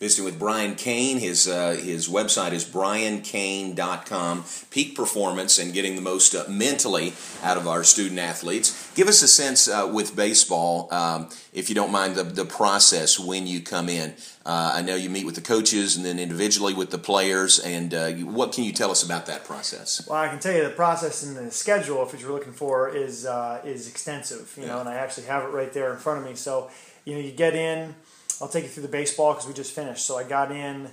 visiting 0.00 0.24
with 0.24 0.38
Brian 0.38 0.74
Cain. 0.74 1.18
His 1.18 1.46
uh, 1.46 1.72
his 1.72 2.08
website 2.08 2.52
is 2.52 2.64
briancain.com. 2.64 4.44
Peak 4.70 4.96
performance 4.96 5.58
and 5.58 5.74
getting 5.74 5.94
the 5.94 6.00
most 6.00 6.34
uh, 6.34 6.44
mentally 6.48 7.12
out 7.42 7.58
of 7.58 7.68
our 7.68 7.84
student 7.84 8.18
athletes. 8.18 8.90
Give 8.94 9.08
us 9.08 9.22
a 9.22 9.28
sense 9.28 9.68
uh, 9.68 9.88
with 9.92 10.16
baseball, 10.16 10.88
um, 10.90 11.28
if 11.52 11.68
you 11.68 11.74
don't 11.74 11.92
mind, 11.92 12.14
the, 12.16 12.24
the 12.24 12.46
process 12.46 13.20
when 13.20 13.46
you 13.46 13.60
come 13.60 13.90
in. 13.90 14.14
Uh, 14.46 14.72
I 14.74 14.82
know 14.82 14.96
you 14.96 15.10
meet 15.10 15.26
with 15.26 15.34
the 15.34 15.42
coaches 15.42 15.96
and 15.96 16.04
then 16.04 16.18
individually 16.18 16.72
with 16.72 16.90
the 16.90 16.98
players. 16.98 17.58
And 17.58 17.92
uh, 17.92 18.12
what 18.12 18.52
can 18.52 18.64
you 18.64 18.72
tell 18.72 18.90
us 18.90 19.02
about 19.02 19.26
that 19.26 19.44
process? 19.44 20.06
Well, 20.08 20.18
I 20.18 20.28
can 20.28 20.38
tell 20.38 20.54
you 20.54 20.64
the 20.64 20.70
process 20.70 21.22
and 21.22 21.36
the 21.36 21.50
schedule, 21.50 22.02
if 22.02 22.12
what 22.12 22.22
you're 22.22 22.32
looking 22.32 22.54
for, 22.54 22.88
is 22.88 23.26
uh, 23.26 23.60
is 23.66 23.86
extensive. 23.86 24.54
You 24.56 24.62
yeah. 24.62 24.68
know, 24.70 24.80
and 24.80 24.88
I 24.88 24.94
actually 24.94 25.26
have 25.26 25.44
it 25.44 25.48
right 25.48 25.72
there 25.74 25.92
in 25.92 25.98
front 25.98 26.20
of 26.20 26.24
me. 26.24 26.36
So, 26.36 26.70
you 27.04 27.14
know, 27.14 27.20
you 27.20 27.32
get 27.32 27.54
in 27.54 27.94
I'll 28.40 28.48
take 28.48 28.64
you 28.64 28.70
through 28.70 28.84
the 28.84 28.88
baseball 28.88 29.32
because 29.34 29.46
we 29.46 29.54
just 29.54 29.72
finished. 29.72 30.04
So 30.04 30.16
I 30.16 30.24
got 30.24 30.50
in 30.50 30.90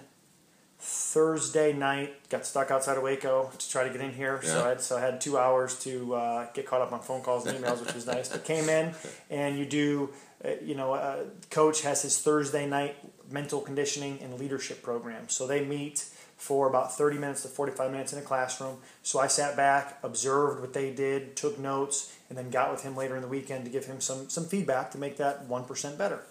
Thursday 0.80 1.74
night, 1.74 2.30
got 2.30 2.46
stuck 2.46 2.70
outside 2.70 2.98
of 2.98 3.04
Waco 3.04 3.50
to 3.58 3.70
try 3.70 3.84
to 3.84 3.90
get 3.90 4.02
in 4.02 4.14
here. 4.14 4.40
Yeah. 4.44 4.50
So, 4.50 4.66
I 4.66 4.70
had, 4.70 4.82
so 4.82 4.98
I 4.98 5.02
had 5.02 5.22
two 5.22 5.38
hours 5.38 5.80
to 5.80 6.16
uh, 6.16 6.48
get 6.54 6.68
caught 6.68 6.82
up 6.82 6.92
on 6.92 7.00
phone 7.00 7.22
calls 7.22 7.48
and 7.48 7.58
emails, 7.58 7.84
which 7.84 7.96
was 7.96 8.06
nice. 8.08 8.30
But 8.30 8.46
came 8.46 8.70
in, 8.70 8.94
and 9.30 9.58
you 9.58 9.66
do, 9.66 10.10
uh, 10.46 10.52
you 10.64 10.76
know, 10.76 10.94
uh, 10.94 11.24
coach 11.50 11.82
has 11.82 12.04
his 12.04 12.20
Thursday 12.20 12.68
night 12.68 12.96
mental 13.32 13.60
conditioning 13.60 14.20
and 14.22 14.40
leadership 14.40 14.84
program. 14.84 15.30
So 15.30 15.48
they 15.48 15.66
meet 15.66 16.06
for 16.38 16.68
about 16.70 16.96
30 16.96 17.18
minutes 17.18 17.42
to 17.42 17.48
45 17.48 17.92
minutes 17.92 18.14
in 18.14 18.20
a 18.20 18.22
classroom. 18.22 18.78
So 19.02 19.20
I 19.20 19.26
sat 19.26 19.58
back, 19.58 19.98
observed 20.04 20.62
what 20.62 20.74
they 20.74 20.94
did, 20.94 21.36
took 21.36 21.58
notes, 21.58 22.16
and 22.30 22.38
then 22.38 22.52
got 22.52 22.72
with 22.72 22.84
him 22.84 22.96
later 22.96 23.16
in 23.16 23.24
the 23.24 23.28
weekend 23.28 23.66
to 23.66 23.72
give 23.72 23.86
him 23.86 24.00
some, 24.00 24.30
some 24.30 24.46
feedback 24.46 24.92
to 24.92 25.00
make 25.00 25.18
that 25.18 25.50
1% 25.50 25.98
better 25.98 26.22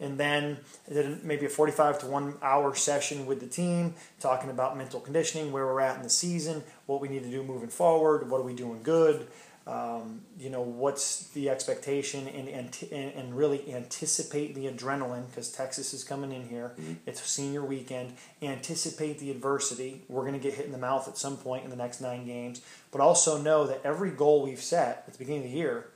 and 0.00 0.18
then 0.18 0.58
did 0.88 1.24
maybe 1.24 1.46
a 1.46 1.48
45 1.48 2.00
to 2.00 2.06
one 2.06 2.34
hour 2.42 2.74
session 2.74 3.26
with 3.26 3.40
the 3.40 3.46
team 3.46 3.94
talking 4.20 4.50
about 4.50 4.76
mental 4.76 5.00
conditioning, 5.00 5.52
where 5.52 5.66
we're 5.66 5.80
at 5.80 5.96
in 5.96 6.02
the 6.02 6.10
season, 6.10 6.62
what 6.86 7.00
we 7.00 7.08
need 7.08 7.22
to 7.22 7.30
do 7.30 7.42
moving 7.42 7.68
forward, 7.68 8.28
what 8.30 8.40
are 8.40 8.44
we 8.44 8.54
doing 8.54 8.82
good, 8.82 9.26
um, 9.66 10.20
you 10.38 10.50
know, 10.50 10.60
what's 10.60 11.28
the 11.28 11.48
expectation, 11.48 12.28
and, 12.28 12.48
and, 12.48 12.82
and 12.92 13.34
really 13.34 13.72
anticipate 13.72 14.54
the 14.54 14.66
adrenaline 14.66 15.26
because 15.30 15.50
Texas 15.50 15.94
is 15.94 16.04
coming 16.04 16.32
in 16.32 16.46
here. 16.46 16.72
Mm-hmm. 16.78 16.92
It's 17.06 17.22
senior 17.22 17.64
weekend. 17.64 18.14
Anticipate 18.42 19.18
the 19.20 19.30
adversity. 19.30 20.02
We're 20.08 20.22
going 20.22 20.34
to 20.34 20.38
get 20.38 20.54
hit 20.54 20.66
in 20.66 20.72
the 20.72 20.78
mouth 20.78 21.08
at 21.08 21.16
some 21.16 21.38
point 21.38 21.64
in 21.64 21.70
the 21.70 21.76
next 21.76 22.02
nine 22.02 22.26
games, 22.26 22.60
but 22.92 23.00
also 23.00 23.40
know 23.40 23.66
that 23.66 23.80
every 23.84 24.10
goal 24.10 24.42
we've 24.42 24.60
set 24.60 25.04
at 25.06 25.12
the 25.14 25.18
beginning 25.18 25.44
of 25.44 25.50
the 25.50 25.56
year, 25.56 25.86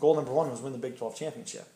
goal 0.00 0.14
number 0.14 0.32
one 0.32 0.50
was 0.50 0.62
win 0.62 0.72
the 0.72 0.78
Big 0.78 0.96
12 0.96 1.14
championship. 1.14 1.68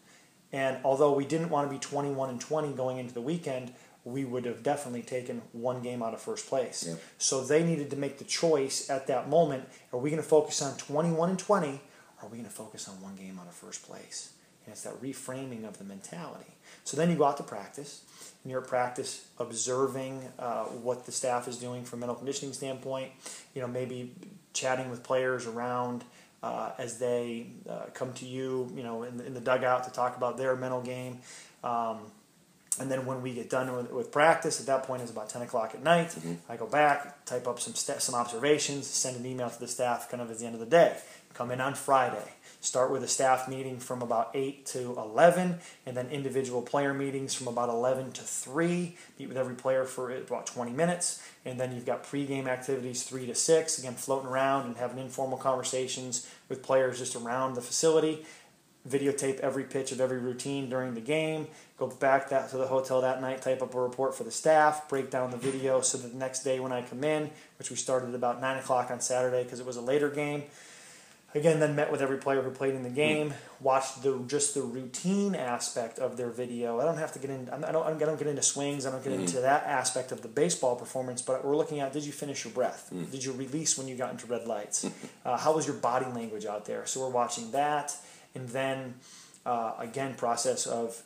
And 0.52 0.78
although 0.84 1.12
we 1.12 1.24
didn't 1.24 1.48
want 1.48 1.68
to 1.68 1.74
be 1.74 1.78
21 1.78 2.30
and 2.30 2.40
20 2.40 2.72
going 2.72 2.98
into 2.98 3.14
the 3.14 3.20
weekend, 3.20 3.72
we 4.04 4.24
would 4.24 4.44
have 4.44 4.62
definitely 4.62 5.02
taken 5.02 5.42
one 5.52 5.80
game 5.80 6.02
out 6.02 6.12
of 6.12 6.20
first 6.20 6.48
place. 6.48 6.86
Yep. 6.88 7.00
So 7.18 7.44
they 7.44 7.62
needed 7.62 7.90
to 7.90 7.96
make 7.96 8.18
the 8.18 8.24
choice 8.24 8.90
at 8.90 9.06
that 9.06 9.28
moment 9.28 9.68
are 9.92 9.98
we 9.98 10.10
going 10.10 10.22
to 10.22 10.28
focus 10.28 10.60
on 10.60 10.76
21 10.76 11.30
and 11.30 11.38
20 11.38 11.68
or 11.68 12.26
are 12.26 12.28
we 12.28 12.38
going 12.38 12.48
to 12.48 12.54
focus 12.54 12.88
on 12.88 13.00
one 13.00 13.14
game 13.16 13.38
out 13.40 13.46
of 13.46 13.54
first 13.54 13.84
place? 13.84 14.32
And 14.64 14.72
it's 14.72 14.82
that 14.82 15.00
reframing 15.02 15.66
of 15.66 15.78
the 15.78 15.84
mentality. 15.84 16.52
So 16.84 16.96
then 16.96 17.10
you 17.10 17.16
go 17.16 17.24
out 17.24 17.36
to 17.38 17.42
practice, 17.42 18.02
and 18.42 18.50
you're 18.50 18.62
at 18.62 18.68
practice 18.68 19.26
observing 19.38 20.22
uh, 20.38 20.64
what 20.64 21.04
the 21.04 21.12
staff 21.12 21.48
is 21.48 21.56
doing 21.56 21.84
from 21.84 21.98
a 21.98 22.00
mental 22.00 22.16
conditioning 22.16 22.52
standpoint, 22.52 23.10
you 23.54 23.60
know, 23.60 23.66
maybe 23.66 24.14
chatting 24.52 24.90
with 24.90 25.02
players 25.02 25.46
around 25.46 26.04
uh, 26.42 26.72
as 26.78 26.98
they 26.98 27.46
uh, 27.68 27.86
come 27.94 28.12
to 28.14 28.26
you, 28.26 28.70
you 28.74 28.82
know, 28.82 29.04
in 29.04 29.16
the, 29.16 29.26
in 29.26 29.34
the, 29.34 29.40
dugout 29.40 29.84
to 29.84 29.90
talk 29.90 30.16
about 30.16 30.36
their 30.36 30.56
mental 30.56 30.80
game. 30.80 31.18
Um, 31.62 32.00
and 32.80 32.90
then 32.90 33.06
when 33.06 33.22
we 33.22 33.34
get 33.34 33.50
done 33.50 33.74
with, 33.76 33.92
with, 33.92 34.10
practice, 34.10 34.58
at 34.58 34.66
that 34.66 34.84
point 34.84 35.02
it's 35.02 35.10
about 35.10 35.28
10 35.28 35.42
o'clock 35.42 35.72
at 35.74 35.82
night. 35.82 36.08
Mm-hmm. 36.08 36.34
I 36.48 36.56
go 36.56 36.66
back, 36.66 37.24
type 37.26 37.46
up 37.46 37.60
some 37.60 37.74
st- 37.74 38.00
some 38.00 38.14
observations, 38.14 38.86
send 38.86 39.16
an 39.16 39.26
email 39.26 39.50
to 39.50 39.60
the 39.60 39.68
staff 39.68 40.10
kind 40.10 40.22
of 40.22 40.30
at 40.30 40.38
the 40.38 40.46
end 40.46 40.54
of 40.54 40.60
the 40.60 40.66
day. 40.66 40.96
Come 41.34 41.50
in 41.50 41.60
on 41.60 41.74
Friday. 41.74 42.32
Start 42.62 42.92
with 42.92 43.02
a 43.02 43.08
staff 43.08 43.48
meeting 43.48 43.80
from 43.80 44.02
about 44.02 44.30
8 44.34 44.64
to 44.66 44.94
11, 44.96 45.58
and 45.84 45.96
then 45.96 46.06
individual 46.10 46.62
player 46.62 46.94
meetings 46.94 47.34
from 47.34 47.48
about 47.48 47.68
11 47.68 48.12
to 48.12 48.22
3. 48.22 48.96
Meet 49.18 49.28
with 49.28 49.36
every 49.36 49.56
player 49.56 49.84
for 49.84 50.12
about 50.12 50.46
20 50.46 50.70
minutes. 50.70 51.20
And 51.44 51.58
then 51.58 51.74
you've 51.74 51.84
got 51.84 52.04
pregame 52.04 52.46
activities 52.46 53.02
3 53.02 53.26
to 53.26 53.34
6, 53.34 53.78
again, 53.80 53.94
floating 53.94 54.28
around 54.28 54.66
and 54.66 54.76
having 54.76 54.98
informal 54.98 55.38
conversations 55.38 56.30
with 56.48 56.62
players 56.62 57.00
just 57.00 57.16
around 57.16 57.54
the 57.54 57.60
facility. 57.60 58.24
videotape 58.88 59.38
every 59.40 59.64
pitch 59.64 59.92
of 59.92 60.00
every 60.00 60.18
routine 60.18 60.68
during 60.68 60.94
the 60.94 61.00
game, 61.00 61.46
go 61.78 61.86
back 61.86 62.28
that 62.30 62.50
to 62.50 62.56
the 62.56 62.66
hotel 62.66 63.00
that 63.00 63.20
night, 63.20 63.40
type 63.40 63.62
up 63.62 63.74
a 63.74 63.80
report 63.80 64.14
for 64.14 64.24
the 64.24 64.30
staff, 64.30 64.88
break 64.88 65.10
down 65.10 65.30
the 65.30 65.36
video 65.36 65.80
so 65.80 65.98
that 65.98 66.08
the 66.12 66.18
next 66.18 66.42
day 66.42 66.58
when 66.58 66.72
I 66.72 66.82
come 66.82 67.04
in, 67.04 67.30
which 67.58 67.70
we 67.70 67.76
started 67.76 68.14
about 68.14 68.40
nine 68.40 68.58
o'clock 68.58 68.90
on 68.90 69.00
Saturday 69.00 69.44
because 69.44 69.60
it 69.60 69.66
was 69.66 69.76
a 69.76 69.80
later 69.80 70.10
game. 70.10 70.44
Again, 71.34 71.60
then 71.60 71.74
met 71.74 71.90
with 71.90 72.02
every 72.02 72.18
player 72.18 72.42
who 72.42 72.50
played 72.50 72.74
in 72.74 72.82
the 72.82 72.90
game, 72.90 73.32
watched 73.60 74.02
the 74.02 74.22
just 74.26 74.52
the 74.54 74.60
routine 74.62 75.34
aspect 75.34 75.98
of 75.98 76.18
their 76.18 76.28
video. 76.28 76.78
I 76.78 76.84
don't 76.84 76.98
have 76.98 77.12
to 77.12 77.18
get 77.18 77.30
in. 77.30 77.48
I 77.48 77.72
don't. 77.72 77.86
I 77.86 77.92
don't 77.98 78.18
get 78.18 78.28
into 78.28 78.42
swings. 78.42 78.84
I 78.84 78.90
don't 78.90 79.02
get 79.02 79.14
into 79.14 79.40
that 79.40 79.64
aspect 79.64 80.12
of 80.12 80.20
the 80.20 80.28
baseball 80.28 80.76
performance. 80.76 81.22
But 81.22 81.42
we're 81.44 81.56
looking 81.56 81.80
at: 81.80 81.92
Did 81.92 82.04
you 82.04 82.12
finish 82.12 82.44
your 82.44 82.52
breath? 82.52 82.92
Did 83.10 83.24
you 83.24 83.32
release 83.32 83.78
when 83.78 83.88
you 83.88 83.96
got 83.96 84.10
into 84.10 84.26
red 84.26 84.46
lights? 84.46 84.84
Uh, 85.24 85.38
how 85.38 85.54
was 85.54 85.66
your 85.66 85.76
body 85.76 86.06
language 86.06 86.44
out 86.44 86.66
there? 86.66 86.84
So 86.84 87.00
we're 87.00 87.08
watching 87.10 87.50
that 87.52 87.96
and 88.34 88.48
then 88.48 88.94
uh, 89.46 89.72
again 89.78 90.14
process 90.14 90.66
of 90.66 91.02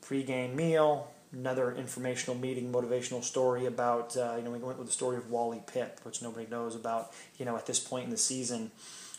pre-game 0.00 0.56
meal 0.56 1.10
another 1.32 1.74
informational 1.74 2.36
meeting 2.36 2.72
motivational 2.72 3.22
story 3.22 3.66
about 3.66 4.16
uh, 4.16 4.34
you 4.36 4.42
know 4.42 4.50
we 4.50 4.58
went 4.58 4.78
with 4.78 4.86
the 4.86 4.92
story 4.92 5.16
of 5.16 5.30
wally 5.30 5.62
pipp 5.66 6.04
which 6.04 6.22
nobody 6.22 6.46
knows 6.50 6.74
about 6.74 7.12
you 7.38 7.44
know 7.44 7.56
at 7.56 7.66
this 7.66 7.78
point 7.78 8.04
in 8.04 8.10
the 8.10 8.16
season 8.16 8.70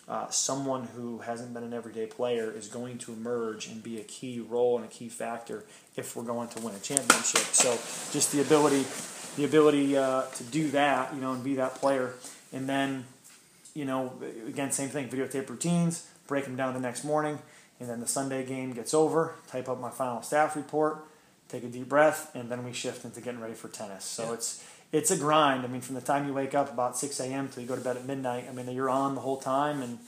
uh, 0.10 0.28
someone 0.30 0.88
who 0.96 1.20
hasn't 1.20 1.54
been 1.54 1.64
an 1.64 1.74
everyday 1.74 2.08
player 2.08 2.52
is 2.52 2.68
going 2.68 2.98
to 2.98 3.14
emerge 3.14 3.68
and 3.68 3.84
be 3.84 4.00
a 4.00 4.04
key 4.04 4.40
role 4.40 4.76
and 4.78 4.86
a 4.86 4.90
key 4.90 5.08
factor 5.08 5.64
if 5.96 6.16
we're 6.16 6.24
going 6.24 6.48
to 6.50 6.60
win 6.62 6.74
a 6.76 6.80
championship 6.80 7.42
so 7.54 7.72
just 8.12 8.32
the 8.32 8.42
ability 8.42 8.86
the 9.36 9.46
ability 9.46 9.96
uh, 9.96 10.24
to 10.36 10.44
do 10.46 10.70
that 10.72 11.14
you 11.14 11.22
know 11.22 11.34
and 11.34 11.44
be 11.44 11.56
that 11.56 11.76
player 11.76 12.16
and 12.52 12.68
then 12.68 13.06
you 13.74 13.86
know 13.86 14.14
again 14.48 14.72
same 14.72 14.90
thing 14.90 15.08
videotape 15.08 15.50
routines 15.50 16.08
break 16.30 16.46
them 16.46 16.56
down 16.56 16.74
the 16.74 16.80
next 16.80 17.04
morning, 17.04 17.40
and 17.82 17.90
then 17.90 18.00
the 18.00 18.08
Sunday 18.08 18.46
game 18.46 18.72
gets 18.72 18.94
over, 18.94 19.34
type 19.48 19.68
up 19.68 19.82
my 19.82 19.90
final 19.90 20.22
staff 20.22 20.56
report, 20.56 21.04
take 21.50 21.64
a 21.64 21.68
deep 21.68 21.90
breath, 21.90 22.34
and 22.34 22.50
then 22.50 22.64
we 22.64 22.72
shift 22.72 23.04
into 23.04 23.20
getting 23.20 23.42
ready 23.42 23.56
for 23.56 23.68
tennis. 23.68 24.06
So 24.06 24.26
yeah. 24.26 24.34
it's 24.34 24.64
it's 24.92 25.12
a 25.12 25.18
grind. 25.18 25.64
I 25.64 25.68
mean, 25.68 25.82
from 25.82 25.96
the 25.96 26.02
time 26.02 26.28
you 26.28 26.34
wake 26.34 26.56
up 26.56 26.72
about 26.72 26.98
6 26.98 27.20
a.m. 27.20 27.50
till 27.50 27.62
you 27.62 27.70
go 27.70 27.76
to 27.76 27.82
bed 27.82 27.98
at 27.98 28.06
midnight, 28.06 28.46
I 28.50 28.54
mean, 28.54 28.68
you're 28.70 28.90
on 28.90 29.16
the 29.16 29.22
whole 29.22 29.38
time, 29.38 29.82
and 29.82 30.00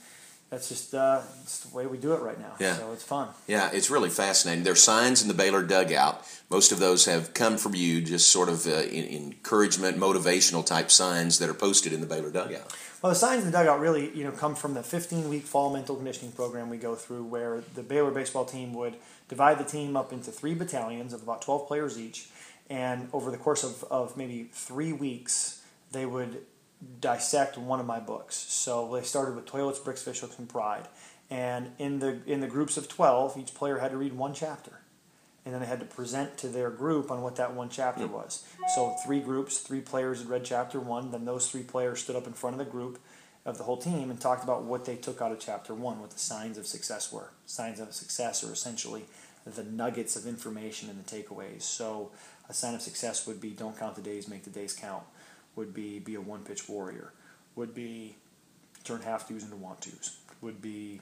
that's 0.50 0.68
just 0.68 0.94
uh, 0.94 1.22
that's 1.38 1.60
the 1.60 1.74
way 1.74 1.86
we 1.86 1.98
do 1.98 2.12
it 2.12 2.20
right 2.20 2.38
now. 2.38 2.54
Yeah. 2.58 2.76
So 2.76 2.92
it's 2.92 3.04
fun. 3.04 3.28
Yeah, 3.46 3.70
it's 3.72 3.90
really 3.90 4.10
fascinating. 4.10 4.64
There 4.64 4.74
are 4.74 4.76
signs 4.76 5.22
in 5.22 5.28
the 5.28 5.34
Baylor 5.34 5.62
dugout. 5.62 6.26
Most 6.50 6.72
of 6.72 6.78
those 6.78 7.06
have 7.06 7.32
come 7.32 7.56
from 7.56 7.74
you, 7.74 8.02
just 8.02 8.30
sort 8.30 8.48
of 8.48 8.66
uh, 8.66 8.82
encouragement, 8.82 9.96
motivational 9.96 10.64
type 10.64 10.90
signs 10.90 11.38
that 11.38 11.48
are 11.48 11.54
posted 11.54 11.92
in 11.92 12.00
the 12.00 12.06
Baylor 12.06 12.30
dugout. 12.30 12.76
Well, 13.00 13.10
the 13.10 13.18
signs 13.18 13.44
in 13.44 13.50
the 13.50 13.56
dugout 13.56 13.80
really, 13.80 14.16
you 14.16 14.24
know, 14.24 14.30
come 14.30 14.54
from 14.54 14.74
the 14.74 14.80
15-week 14.80 15.44
fall 15.44 15.72
mental 15.72 15.96
conditioning 15.96 16.32
program 16.32 16.68
we 16.68 16.76
go 16.76 16.94
through, 16.94 17.24
where 17.24 17.62
the 17.74 17.82
Baylor 17.82 18.10
baseball 18.10 18.44
team 18.44 18.74
would 18.74 18.94
divide 19.28 19.58
the 19.58 19.64
team 19.64 19.96
up 19.96 20.12
into 20.12 20.30
three 20.30 20.54
battalions 20.54 21.12
of 21.12 21.22
about 21.22 21.40
12 21.42 21.66
players 21.66 21.98
each, 21.98 22.28
and 22.72 23.08
over 23.12 23.30
the 23.30 23.36
course 23.36 23.64
of, 23.64 23.84
of 23.90 24.16
maybe 24.16 24.48
three 24.52 24.92
weeks, 24.92 25.62
they 25.92 26.06
would 26.06 26.42
dissect 27.00 27.58
one 27.58 27.80
of 27.80 27.86
my 27.86 28.00
books. 28.00 28.34
So 28.34 28.94
they 28.94 29.02
started 29.02 29.36
with 29.36 29.46
Toilets, 29.46 29.78
Bricks, 29.78 30.02
Fishhooks, 30.02 30.38
and 30.38 30.48
Pride, 30.48 30.88
and 31.30 31.72
in 31.78 31.98
the 31.98 32.20
in 32.26 32.40
the 32.40 32.48
groups 32.48 32.76
of 32.76 32.88
12, 32.88 33.36
each 33.36 33.54
player 33.54 33.78
had 33.78 33.90
to 33.90 33.96
read 33.96 34.14
one 34.14 34.34
chapter 34.34 34.78
and 35.44 35.52
then 35.52 35.60
they 35.60 35.66
had 35.66 35.80
to 35.80 35.86
present 35.86 36.38
to 36.38 36.48
their 36.48 36.70
group 36.70 37.10
on 37.10 37.22
what 37.22 37.36
that 37.36 37.54
one 37.54 37.68
chapter 37.68 38.06
hmm. 38.06 38.12
was. 38.12 38.44
So 38.74 38.94
three 39.04 39.20
groups, 39.20 39.58
three 39.58 39.80
players 39.80 40.20
had 40.20 40.28
read 40.28 40.44
chapter 40.44 40.78
one. 40.78 41.10
Then 41.10 41.24
those 41.24 41.50
three 41.50 41.62
players 41.62 42.00
stood 42.00 42.16
up 42.16 42.26
in 42.26 42.32
front 42.32 42.54
of 42.54 42.64
the 42.64 42.70
group 42.70 42.98
of 43.44 43.58
the 43.58 43.64
whole 43.64 43.76
team 43.76 44.10
and 44.10 44.20
talked 44.20 44.44
about 44.44 44.62
what 44.62 44.84
they 44.84 44.94
took 44.94 45.20
out 45.20 45.32
of 45.32 45.40
chapter 45.40 45.74
one, 45.74 46.00
what 46.00 46.10
the 46.10 46.18
signs 46.18 46.58
of 46.58 46.66
success 46.66 47.12
were. 47.12 47.30
Signs 47.44 47.80
of 47.80 47.92
success 47.92 48.44
are 48.44 48.52
essentially 48.52 49.04
the 49.44 49.64
nuggets 49.64 50.14
of 50.14 50.26
information 50.26 50.88
and 50.88 51.04
the 51.04 51.16
takeaways. 51.16 51.62
So 51.62 52.12
a 52.48 52.54
sign 52.54 52.74
of 52.74 52.82
success 52.82 53.26
would 53.26 53.40
be 53.40 53.50
don't 53.50 53.78
count 53.78 53.94
the 53.94 54.02
days, 54.02 54.28
make 54.28 54.44
the 54.44 54.50
days 54.50 54.72
count. 54.72 55.04
Would 55.56 55.74
be 55.74 55.98
be 55.98 56.14
a 56.14 56.20
one 56.20 56.44
pitch 56.44 56.68
warrior. 56.68 57.12
Would 57.56 57.74
be 57.74 58.16
turn 58.84 59.02
have 59.02 59.28
tos 59.28 59.44
into 59.44 59.56
want 59.56 59.80
tos. 59.82 60.18
Would 60.40 60.62
be 60.62 61.00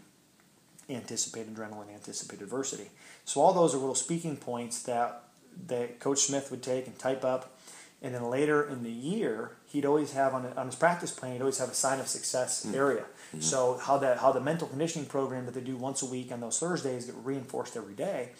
anticipate 0.89 1.53
adrenaline, 1.53 1.93
anticipate 1.93 2.41
adversity. 2.43 2.91
So 3.25 3.41
all 3.41 3.53
those 3.53 3.75
are 3.75 3.79
little 3.79 3.95
speaking 3.95 4.37
points 4.37 4.83
that 4.83 5.25
that 5.67 6.01
Coach 6.01 6.21
Smith 6.21 6.51
would 6.51 6.63
take 6.63 6.87
and 6.87 6.99
type 6.99 7.25
up, 7.25 7.57
and 8.03 8.15
then 8.15 8.25
later 8.25 8.69
in 8.69 8.83
the 8.83 8.91
year 8.91 9.57
he'd 9.67 9.85
always 9.85 10.13
have 10.13 10.35
on, 10.35 10.47
on 10.57 10.67
his 10.67 10.75
practice 10.75 11.13
plan 11.13 11.33
he'd 11.33 11.41
always 11.41 11.59
have 11.59 11.69
a 11.69 11.75
sign 11.75 12.01
of 12.01 12.09
success 12.09 12.65
mm-hmm. 12.65 12.75
area. 12.75 13.03
Mm-hmm. 13.03 13.41
So 13.41 13.79
how 13.83 13.99
that 13.99 14.19
how 14.19 14.33
the 14.33 14.41
mental 14.41 14.69
conditioning 14.69 15.09
program 15.09 15.47
that 15.47 15.55
they 15.55 15.61
do 15.61 15.77
once 15.77 16.03
a 16.03 16.07
week 16.07 16.33
on 16.33 16.41
those 16.41 16.59
Thursdays 16.59 17.07
get 17.07 17.15
reinforced 17.23 17.77
every 17.77 17.95
day 17.95 18.31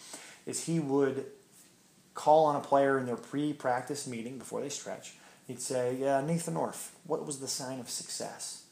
is 0.45 0.65
he 0.65 0.79
would 0.79 1.25
call 2.13 2.45
on 2.45 2.55
a 2.55 2.61
player 2.61 2.97
in 2.97 3.05
their 3.05 3.15
pre-practice 3.15 4.07
meeting 4.07 4.37
before 4.37 4.61
they 4.61 4.69
stretch. 4.69 5.13
He'd 5.47 5.61
say, 5.61 5.95
"Yeah, 5.99 6.21
Nathan 6.21 6.57
Orf, 6.57 6.95
what 7.05 7.25
was 7.25 7.39
the 7.39 7.47
sign 7.47 7.79
of 7.79 7.89
success?" 7.89 8.63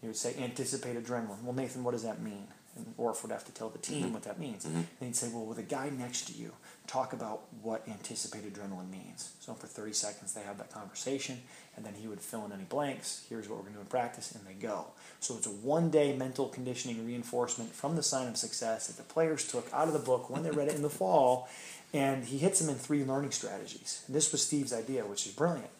He 0.00 0.06
would 0.06 0.16
say, 0.16 0.34
"Anticipate 0.38 0.96
adrenaline." 0.96 1.42
Well, 1.42 1.52
Nathan, 1.52 1.84
what 1.84 1.92
does 1.92 2.04
that 2.04 2.20
mean? 2.20 2.48
and 2.76 2.94
Orf 2.96 3.22
would 3.22 3.32
have 3.32 3.44
to 3.44 3.52
tell 3.52 3.68
the 3.68 3.78
team 3.78 4.04
mm-hmm. 4.04 4.12
what 4.12 4.22
that 4.24 4.38
means. 4.38 4.64
Mm-hmm. 4.64 4.76
And 4.76 4.86
he'd 5.00 5.16
say, 5.16 5.28
well, 5.28 5.44
with 5.44 5.58
a 5.58 5.62
guy 5.62 5.90
next 5.90 6.26
to 6.28 6.32
you, 6.32 6.52
talk 6.86 7.12
about 7.12 7.42
what 7.62 7.86
anticipated 7.88 8.54
adrenaline 8.54 8.90
means. 8.90 9.32
So 9.40 9.54
for 9.54 9.66
30 9.66 9.92
seconds, 9.92 10.34
they 10.34 10.42
have 10.42 10.58
that 10.58 10.72
conversation, 10.72 11.40
and 11.76 11.84
then 11.84 11.94
he 11.94 12.06
would 12.06 12.20
fill 12.20 12.44
in 12.46 12.52
any 12.52 12.64
blanks. 12.64 13.26
Here's 13.28 13.48
what 13.48 13.56
we're 13.56 13.62
going 13.64 13.74
to 13.74 13.78
do 13.78 13.82
in 13.82 13.86
practice, 13.86 14.32
and 14.32 14.46
they 14.46 14.54
go. 14.54 14.86
So 15.20 15.36
it's 15.36 15.46
a 15.46 15.50
one 15.50 15.90
day 15.90 16.16
mental 16.16 16.48
conditioning 16.48 17.04
reinforcement 17.06 17.72
from 17.72 17.96
the 17.96 18.02
sign 18.02 18.28
of 18.28 18.36
success 18.36 18.86
that 18.86 18.96
the 18.96 19.12
players 19.12 19.50
took 19.50 19.72
out 19.72 19.88
of 19.88 19.92
the 19.92 19.98
book 19.98 20.30
when 20.30 20.42
they 20.42 20.50
read 20.50 20.68
it 20.68 20.74
in 20.74 20.82
the 20.82 20.90
fall, 20.90 21.48
and 21.92 22.24
he 22.24 22.38
hits 22.38 22.60
them 22.60 22.68
in 22.68 22.76
three 22.76 23.04
learning 23.04 23.32
strategies. 23.32 24.02
And 24.06 24.14
this 24.14 24.32
was 24.32 24.42
Steve's 24.46 24.72
idea, 24.72 25.04
which 25.04 25.26
is 25.26 25.32
brilliant, 25.32 25.70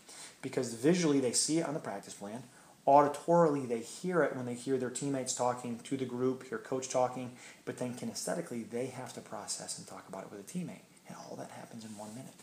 because 0.43 0.75
visually 0.75 1.21
they 1.21 1.33
see 1.33 1.59
it 1.59 1.67
on 1.67 1.75
the 1.75 1.81
practice 1.81 2.15
plan 2.15 2.43
auditorily 2.87 3.69
they 3.69 3.81
hear 3.81 4.23
it 4.23 4.35
when 4.35 4.47
they 4.47 4.55
hear 4.55 4.77
their 4.79 4.91
teammates 4.91 5.35
talking 5.35 5.79
to 5.81 5.97
the 5.97 6.05
group, 6.05 6.49
hear 6.49 6.59
coach 6.59 6.89
talking, 6.89 7.33
but 7.65 7.79
then 7.79 7.95
kinesthetically 7.95 8.69
they 8.69 8.87
have 8.87 9.13
to 9.13 9.21
process 9.21 9.79
and 9.79 9.87
talk 9.87 10.09
about 10.09 10.25
it 10.25 10.31
with 10.31 10.41
a 10.41 10.59
teammate. 10.59 10.83
And 11.09 11.17
all 11.17 11.37
that 11.37 11.51
happens 11.51 11.85
in 11.85 11.97
one 11.97 12.15
minute. 12.15 12.40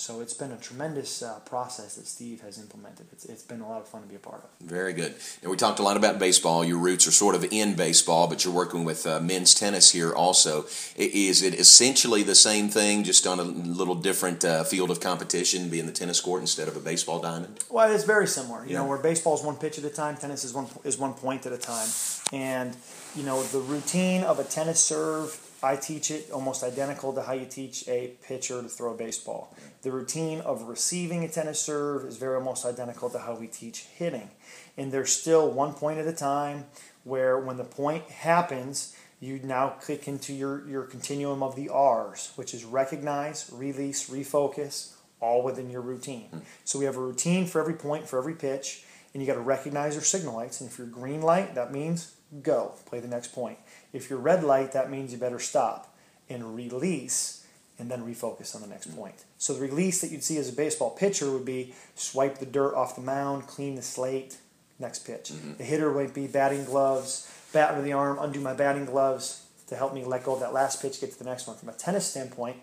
So 0.00 0.22
it's 0.22 0.32
been 0.32 0.50
a 0.50 0.56
tremendous 0.56 1.22
uh, 1.22 1.40
process 1.40 1.96
that 1.96 2.06
Steve 2.06 2.40
has 2.40 2.58
implemented. 2.58 3.08
It's, 3.12 3.26
it's 3.26 3.42
been 3.42 3.60
a 3.60 3.68
lot 3.68 3.82
of 3.82 3.86
fun 3.86 4.00
to 4.00 4.08
be 4.08 4.14
a 4.14 4.18
part 4.18 4.42
of. 4.42 4.66
Very 4.66 4.94
good. 4.94 5.14
And 5.42 5.50
we 5.50 5.58
talked 5.58 5.78
a 5.78 5.82
lot 5.82 5.98
about 5.98 6.18
baseball. 6.18 6.64
Your 6.64 6.78
roots 6.78 7.06
are 7.06 7.10
sort 7.10 7.34
of 7.34 7.44
in 7.52 7.76
baseball, 7.76 8.26
but 8.26 8.42
you're 8.42 8.54
working 8.54 8.84
with 8.84 9.06
uh, 9.06 9.20
men's 9.20 9.54
tennis 9.54 9.92
here 9.92 10.14
also. 10.14 10.64
Is 10.96 11.42
it 11.42 11.52
essentially 11.52 12.22
the 12.22 12.34
same 12.34 12.70
thing, 12.70 13.04
just 13.04 13.26
on 13.26 13.40
a 13.40 13.42
little 13.42 13.94
different 13.94 14.42
uh, 14.42 14.64
field 14.64 14.90
of 14.90 15.00
competition, 15.00 15.68
being 15.68 15.84
the 15.84 15.92
tennis 15.92 16.18
court 16.18 16.40
instead 16.40 16.66
of 16.66 16.78
a 16.78 16.80
baseball 16.80 17.20
diamond? 17.20 17.62
Well, 17.68 17.92
it's 17.92 18.04
very 18.04 18.26
similar. 18.26 18.64
You 18.64 18.70
yeah. 18.70 18.78
know, 18.78 18.86
where 18.86 18.96
baseball 18.96 19.34
is 19.34 19.42
one 19.42 19.56
pitch 19.56 19.76
at 19.76 19.84
a 19.84 19.90
time, 19.90 20.16
tennis 20.16 20.44
is 20.44 20.54
one 20.54 20.68
is 20.82 20.96
one 20.96 21.12
point 21.12 21.44
at 21.44 21.52
a 21.52 21.58
time, 21.58 21.88
and 22.32 22.74
you 23.14 23.22
know 23.22 23.42
the 23.42 23.60
routine 23.60 24.22
of 24.22 24.38
a 24.38 24.44
tennis 24.44 24.80
serve 24.80 25.49
I 25.62 25.76
teach 25.76 26.10
it 26.10 26.30
almost 26.30 26.62
identical 26.62 27.12
to 27.12 27.22
how 27.22 27.32
you 27.34 27.46
teach 27.46 27.86
a 27.86 28.12
pitcher 28.22 28.62
to 28.62 28.68
throw 28.68 28.94
a 28.94 28.96
baseball. 28.96 29.54
The 29.82 29.92
routine 29.92 30.40
of 30.40 30.62
receiving 30.62 31.24
a 31.24 31.28
tennis 31.28 31.60
serve 31.60 32.04
is 32.06 32.16
very 32.16 32.36
almost 32.36 32.64
identical 32.64 33.10
to 33.10 33.18
how 33.18 33.34
we 33.34 33.46
teach 33.46 33.80
hitting. 33.80 34.30
And 34.76 34.90
there's 34.90 35.10
still 35.10 35.50
one 35.50 35.74
point 35.74 35.98
at 35.98 36.06
a 36.06 36.12
time 36.12 36.64
where 37.04 37.38
when 37.38 37.56
the 37.56 37.64
point 37.64 38.04
happens, 38.04 38.96
you 39.20 39.38
now 39.42 39.70
click 39.80 40.08
into 40.08 40.32
your, 40.32 40.66
your 40.66 40.84
continuum 40.84 41.42
of 41.42 41.56
the 41.56 41.68
R's, 41.68 42.32
which 42.36 42.54
is 42.54 42.64
recognize, 42.64 43.50
release, 43.52 44.08
refocus, 44.08 44.94
all 45.20 45.42
within 45.42 45.68
your 45.68 45.82
routine. 45.82 46.28
Mm. 46.32 46.40
So 46.64 46.78
we 46.78 46.86
have 46.86 46.96
a 46.96 47.00
routine 47.00 47.46
for 47.46 47.60
every 47.60 47.74
point, 47.74 48.08
for 48.08 48.18
every 48.18 48.34
pitch, 48.34 48.84
and 49.12 49.22
you 49.22 49.26
got 49.26 49.34
to 49.34 49.40
recognize 49.40 49.94
your 49.94 50.04
signal 50.04 50.36
lights. 50.36 50.60
And 50.60 50.70
if 50.70 50.78
you're 50.78 50.86
green 50.86 51.20
light, 51.20 51.54
that 51.54 51.72
means 51.72 52.14
go, 52.42 52.74
play 52.86 53.00
the 53.00 53.08
next 53.08 53.32
point. 53.32 53.58
If 53.92 54.08
you're 54.08 54.18
red 54.18 54.44
light, 54.44 54.72
that 54.72 54.90
means 54.90 55.12
you 55.12 55.18
better 55.18 55.38
stop 55.38 55.94
and 56.28 56.54
release 56.54 57.46
and 57.78 57.90
then 57.90 58.02
refocus 58.02 58.54
on 58.54 58.60
the 58.60 58.68
next 58.68 58.94
point. 58.94 59.24
So 59.38 59.54
the 59.54 59.60
release 59.60 60.00
that 60.02 60.10
you'd 60.10 60.22
see 60.22 60.36
as 60.36 60.48
a 60.48 60.52
baseball 60.52 60.90
pitcher 60.90 61.30
would 61.30 61.46
be 61.46 61.74
swipe 61.94 62.38
the 62.38 62.46
dirt 62.46 62.74
off 62.74 62.94
the 62.94 63.00
mound, 63.00 63.46
clean 63.46 63.74
the 63.74 63.82
slate, 63.82 64.36
next 64.78 65.06
pitch. 65.06 65.30
Mm-hmm. 65.32 65.54
The 65.56 65.64
hitter 65.64 65.90
might 65.90 66.14
be 66.14 66.26
batting 66.26 66.64
gloves, 66.64 67.32
bat 67.52 67.70
under 67.70 67.82
the 67.82 67.92
arm, 67.92 68.18
undo 68.20 68.40
my 68.40 68.52
batting 68.52 68.84
gloves 68.84 69.46
to 69.68 69.76
help 69.76 69.94
me 69.94 70.04
let 70.04 70.24
go 70.24 70.34
of 70.34 70.40
that 70.40 70.52
last 70.52 70.82
pitch, 70.82 71.00
get 71.00 71.12
to 71.12 71.18
the 71.18 71.24
next 71.24 71.46
one. 71.46 71.56
From 71.56 71.68
a 71.68 71.72
tennis 71.72 72.06
standpoint, 72.06 72.56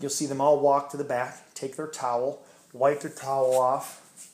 you'll 0.00 0.10
see 0.10 0.26
them 0.26 0.40
all 0.40 0.60
walk 0.60 0.90
to 0.90 0.96
the 0.96 1.04
back, 1.04 1.54
take 1.54 1.76
their 1.76 1.86
towel, 1.86 2.42
wipe 2.72 3.00
their 3.00 3.10
towel 3.10 3.58
off, 3.58 4.30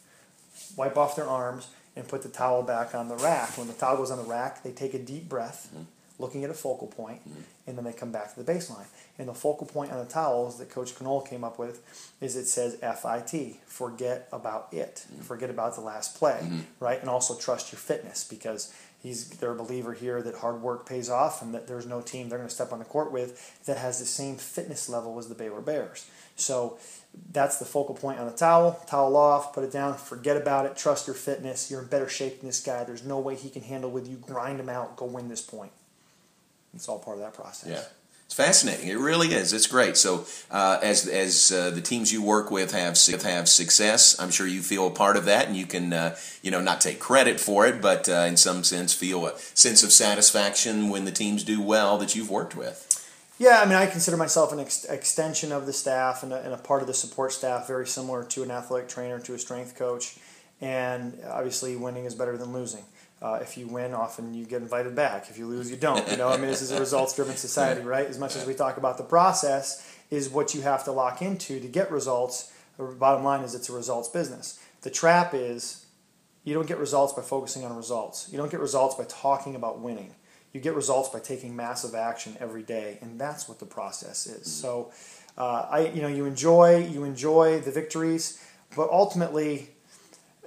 wipe 0.77 0.97
off 0.97 1.17
their 1.17 1.29
arms, 1.29 1.69
and 1.97 2.09
put 2.09 2.23
the 2.23 2.29
towel 2.29 2.63
back 2.63 2.95
on 2.95 3.09
the 3.09 3.17
rack. 3.17 3.57
When 3.57 3.67
the 3.67 3.73
towel 3.73 3.97
goes 3.97 4.11
on 4.11 4.19
the 4.19 4.25
rack, 4.25 4.63
they 4.63 4.73
take 4.73 4.95
a 4.95 4.99
deep 4.99 5.29
breath, 5.29 5.69
mm-hmm. 5.73 5.85
looking 6.19 6.45
at 6.45 6.51
a 6.51 6.55
focal 6.55 6.89
point, 6.89 7.21
mm-hmm. 7.29 7.41
and 7.67 7.77
then 7.77 7.85
they 7.85 7.93
come 7.93 8.11
back 8.11 8.35
to 8.35 8.43
the 8.43 8.53
baseline. 8.53 8.87
And 9.19 9.29
the 9.29 9.35
focal 9.35 9.67
point 9.67 9.93
on 9.93 9.99
the 9.99 10.11
towels 10.11 10.59
that 10.59 10.71
Coach 10.71 11.01
Knoll 11.01 11.23
came 11.23 11.45
up 11.45 11.59
with 11.59 11.83
is 12.21 12.37
it 12.37 12.47
says 12.47 12.77
FIT, 12.77 13.57
forget 13.67 14.29
about 14.33 14.69
it, 14.73 15.07
mm-hmm. 15.07 15.23
forget 15.23 15.51
about 15.51 15.75
the 15.77 15.83
last 15.83 16.17
play, 16.17 16.41
mm-hmm. 16.43 16.61
right? 16.81 17.01
And 17.01 17.09
also 17.09 17.37
trust 17.37 17.73
your 17.73 17.79
fitness 17.79 18.25
because 18.25 18.75
he's 19.05 19.29
they're 19.29 19.53
a 19.53 19.55
believer 19.55 19.93
here 19.93 20.23
that 20.23 20.37
hard 20.37 20.63
work 20.63 20.89
pays 20.89 21.11
off 21.11 21.43
and 21.43 21.55
that 21.55 21.69
there's 21.69 21.87
no 21.87 22.01
team 22.01 22.29
they're 22.29 22.39
going 22.39 22.49
to 22.49 22.55
step 22.55 22.73
on 22.73 22.79
the 22.79 22.85
court 22.87 23.13
with 23.13 23.63
that 23.67 23.77
has 23.77 23.99
the 24.01 24.07
same 24.07 24.37
fitness 24.37 24.89
level 24.89 25.17
as 25.19 25.29
the 25.29 25.35
Baylor 25.35 25.61
Bears. 25.61 26.11
So 26.37 26.79
that's 27.31 27.59
the 27.59 27.67
focal 27.67 27.95
point 27.95 28.19
on 28.19 28.27
the 28.27 28.33
towel. 28.33 28.83
Towel 28.89 29.15
off, 29.17 29.53
put 29.53 29.63
it 29.63 29.71
down, 29.71 29.95
forget 29.97 30.37
about 30.37 30.67
it, 30.67 30.77
trust 30.77 31.07
your 31.07 31.15
fitness. 31.15 31.71
You're 31.71 31.83
in 31.83 31.89
better 31.89 32.09
shape 32.09 32.41
than 32.41 32.49
this 32.49 32.63
guy. 32.63 32.83
There's 32.83 33.05
no 33.05 33.21
way 33.21 33.37
he 33.37 33.51
can 33.51 33.63
handle 33.63 33.91
with 33.91 34.09
you. 34.09 34.17
Grind 34.17 34.59
him 34.59 34.71
out, 34.71 34.97
go 34.97 35.05
win 35.05 35.29
this 35.29 35.43
point. 35.43 35.73
It's 36.73 36.89
all 36.89 36.99
part 36.99 37.19
of 37.19 37.23
that 37.23 37.35
process. 37.35 37.71
Yeah. 37.71 37.85
Fascinating. 38.35 38.89
It 38.89 38.99
really 38.99 39.29
is. 39.29 39.53
It's 39.53 39.69
great. 39.69 39.97
So, 39.97 40.27
uh, 40.51 40.81
as 40.83 41.07
as 41.07 41.53
uh, 41.53 41.71
the 41.71 41.81
teams 41.81 42.13
you 42.13 42.21
work 42.21 42.51
with 42.51 42.73
have 42.73 42.99
have 43.23 43.49
success, 43.49 44.19
I'm 44.19 44.33
sure 44.33 44.45
you 44.45 44.61
feel 44.61 44.89
a 44.89 44.91
part 44.91 45.17
of 45.17 45.25
that, 45.27 45.47
and 45.47 45.57
you 45.57 45.67
can 45.67 45.93
uh, 45.93 46.17
you 46.43 46.51
know 46.51 46.61
not 46.61 46.81
take 46.81 46.99
credit 46.99 47.39
for 47.39 47.65
it, 47.65 47.81
but 47.81 48.09
uh, 48.09 48.27
in 48.27 48.37
some 48.37 48.65
sense 48.65 48.93
feel 48.93 49.25
a 49.25 49.39
sense 49.39 49.85
of 49.85 49.93
satisfaction 49.93 50.89
when 50.89 51.05
the 51.05 51.13
teams 51.13 51.45
do 51.45 51.63
well 51.63 51.97
that 51.99 52.17
you've 52.17 52.29
worked 52.29 52.57
with. 52.57 52.91
Yeah, 53.39 53.61
I 53.61 53.67
mean, 53.67 53.77
I 53.77 53.87
consider 53.87 54.17
myself 54.17 54.53
an 54.53 54.59
ex- 54.59 54.85
extension 54.85 55.53
of 55.53 55.67
the 55.67 55.73
staff 55.73 56.25
and 56.25 56.33
a, 56.33 56.43
and 56.43 56.53
a 56.53 56.57
part 56.57 56.81
of 56.83 56.89
the 56.89 56.95
support 56.95 57.31
staff, 57.31 57.69
very 57.69 57.87
similar 57.87 58.25
to 58.25 58.43
an 58.43 58.51
athletic 58.51 58.89
trainer, 58.89 59.21
to 59.21 59.35
a 59.35 59.39
strength 59.39 59.77
coach, 59.77 60.17
and 60.61 61.21
obviously, 61.31 61.77
winning 61.77 62.05
is 62.05 62.17
better 62.17 62.37
than 62.37 62.53
losing. 62.53 62.83
Uh, 63.25 63.39
if 63.41 63.57
you 63.57 63.67
win, 63.67 63.95
often 63.95 64.35
you 64.35 64.45
get 64.45 64.61
invited 64.61 64.95
back. 64.95 65.31
If 65.31 65.39
you 65.39 65.47
lose, 65.47 65.71
you 65.71 65.79
don't. 65.79 66.07
You 66.11 66.19
know, 66.19 66.29
I 66.29 66.37
mean, 66.37 66.49
this 66.49 66.61
is 66.61 66.71
a 66.73 66.79
results-driven 66.79 67.37
society, 67.37 67.81
right? 67.81 68.07
As 68.07 68.19
much 68.19 68.37
as 68.37 68.45
we 68.45 68.53
talk 68.53 68.77
about 68.77 68.99
the 68.99 69.05
process, 69.05 69.91
is 70.11 70.29
what 70.29 70.55
you 70.55 70.61
have 70.61 70.85
to 70.85 70.93
lock 70.93 71.23
into 71.23 71.59
to 71.59 71.67
get 71.67 71.91
results. 71.91 72.53
The 72.77 72.85
bottom 72.85 73.25
line 73.25 73.41
is 73.41 73.55
it's 73.55 73.71
a 73.71 73.73
results 73.73 74.11
business. 74.11 74.61
The 74.83 74.91
trap 74.91 75.33
is 75.33 75.87
you 76.45 76.53
don't 76.53 76.67
get 76.67 76.77
results 76.77 77.15
by 77.15 77.23
focusing 77.23 77.65
on 77.65 77.75
results. 77.75 78.29
You 78.31 78.37
don't 78.37 78.51
get 78.51 78.61
results 78.61 78.95
by 78.95 79.05
talking 79.05 79.55
about 79.55 79.81
winning. 79.81 80.15
You 80.53 80.61
get 80.61 80.75
results 80.75 81.09
by 81.09 81.21
taking 81.21 81.57
massive 81.57 81.95
action 81.95 82.37
every 82.41 82.63
day, 82.63 82.99
and 83.01 83.19
that's 83.19 83.49
what 83.49 83.59
the 83.59 83.65
process 83.65 84.27
is. 84.27 84.53
So, 84.53 84.93
uh, 85.39 85.67
I, 85.71 85.87
you 85.95 86.03
know, 86.03 86.09
you 86.09 86.27
enjoy 86.27 86.87
you 86.87 87.05
enjoy 87.05 87.61
the 87.61 87.71
victories, 87.71 88.45
but 88.77 88.91
ultimately 88.91 89.71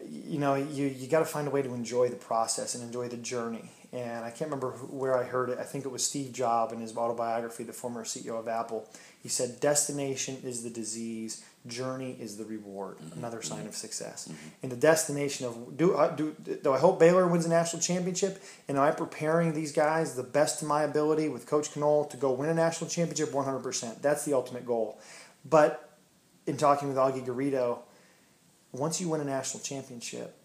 you 0.10 0.40
know, 0.40 0.56
you, 0.56 0.88
you 0.88 1.08
got 1.08 1.20
to 1.20 1.26
find 1.26 1.48
a 1.48 1.52
way 1.52 1.62
to 1.62 1.74
enjoy 1.74 2.10
the 2.10 2.16
process 2.16 2.76
and 2.76 2.84
enjoy 2.84 3.08
the 3.08 3.18
journey. 3.18 3.72
And 3.94 4.26
I 4.26 4.32
can't 4.32 4.52
remember 4.52 4.72
where 4.72 5.18
I 5.18 5.24
heard 5.24 5.50
it. 5.50 5.60
I 5.60 5.64
think 5.64 5.86
it 5.86 5.90
was 5.90 6.06
Steve 6.06 6.34
Jobs 6.34 6.74
in 6.74 6.82
his 6.82 6.96
autobiography, 6.96 7.64
the 7.64 7.74
former 7.74 8.04
CEO 8.04 8.38
of 8.38 8.48
Apple. 8.48 8.88
He 9.24 9.30
said, 9.30 9.60
Destination 9.62 10.38
is 10.44 10.62
the 10.64 10.70
disease, 10.70 11.46
journey 11.68 12.18
is 12.20 12.38
the 12.38 12.44
reward. 12.44 12.98
Mm-hmm. 12.98 13.20
Another 13.20 13.42
sign 13.42 13.60
mm-hmm. 13.60 13.70
of 13.70 13.76
success. 13.76 14.28
Mm-hmm. 14.28 14.48
And 14.64 14.72
the 14.72 14.76
destination 14.76 15.48
of 15.48 15.78
do, 15.78 15.96
uh, 15.96 16.14
do, 16.14 16.36
do 16.62 16.74
I 16.74 16.80
hope 16.80 17.00
Baylor 17.00 17.28
wins 17.28 17.46
a 17.46 17.50
national 17.50 17.82
championship? 17.82 18.44
And 18.68 18.78
am 18.78 18.84
I 18.84 18.92
preparing 18.92 19.54
these 19.54 19.72
guys 19.72 20.16
the 20.16 20.24
best 20.24 20.60
to 20.60 20.66
my 20.66 20.84
ability 20.84 21.30
with 21.30 21.46
Coach 21.46 21.76
Knoll 21.78 22.06
to 22.06 22.18
go 22.18 22.32
win 22.32 22.50
a 22.50 22.54
national 22.54 22.90
championship? 22.90 23.30
100%. 23.30 24.02
That's 24.02 24.26
the 24.26 24.34
ultimate 24.34 24.66
goal. 24.66 25.00
But 25.50 25.98
in 26.46 26.58
talking 26.58 26.90
with 26.90 26.98
Augie 26.98 27.26
Garrido, 27.26 27.80
once 28.78 29.02
you 29.02 29.10
win 29.10 29.22
a 29.22 29.26
national 29.26 29.64
championship, 29.64 30.36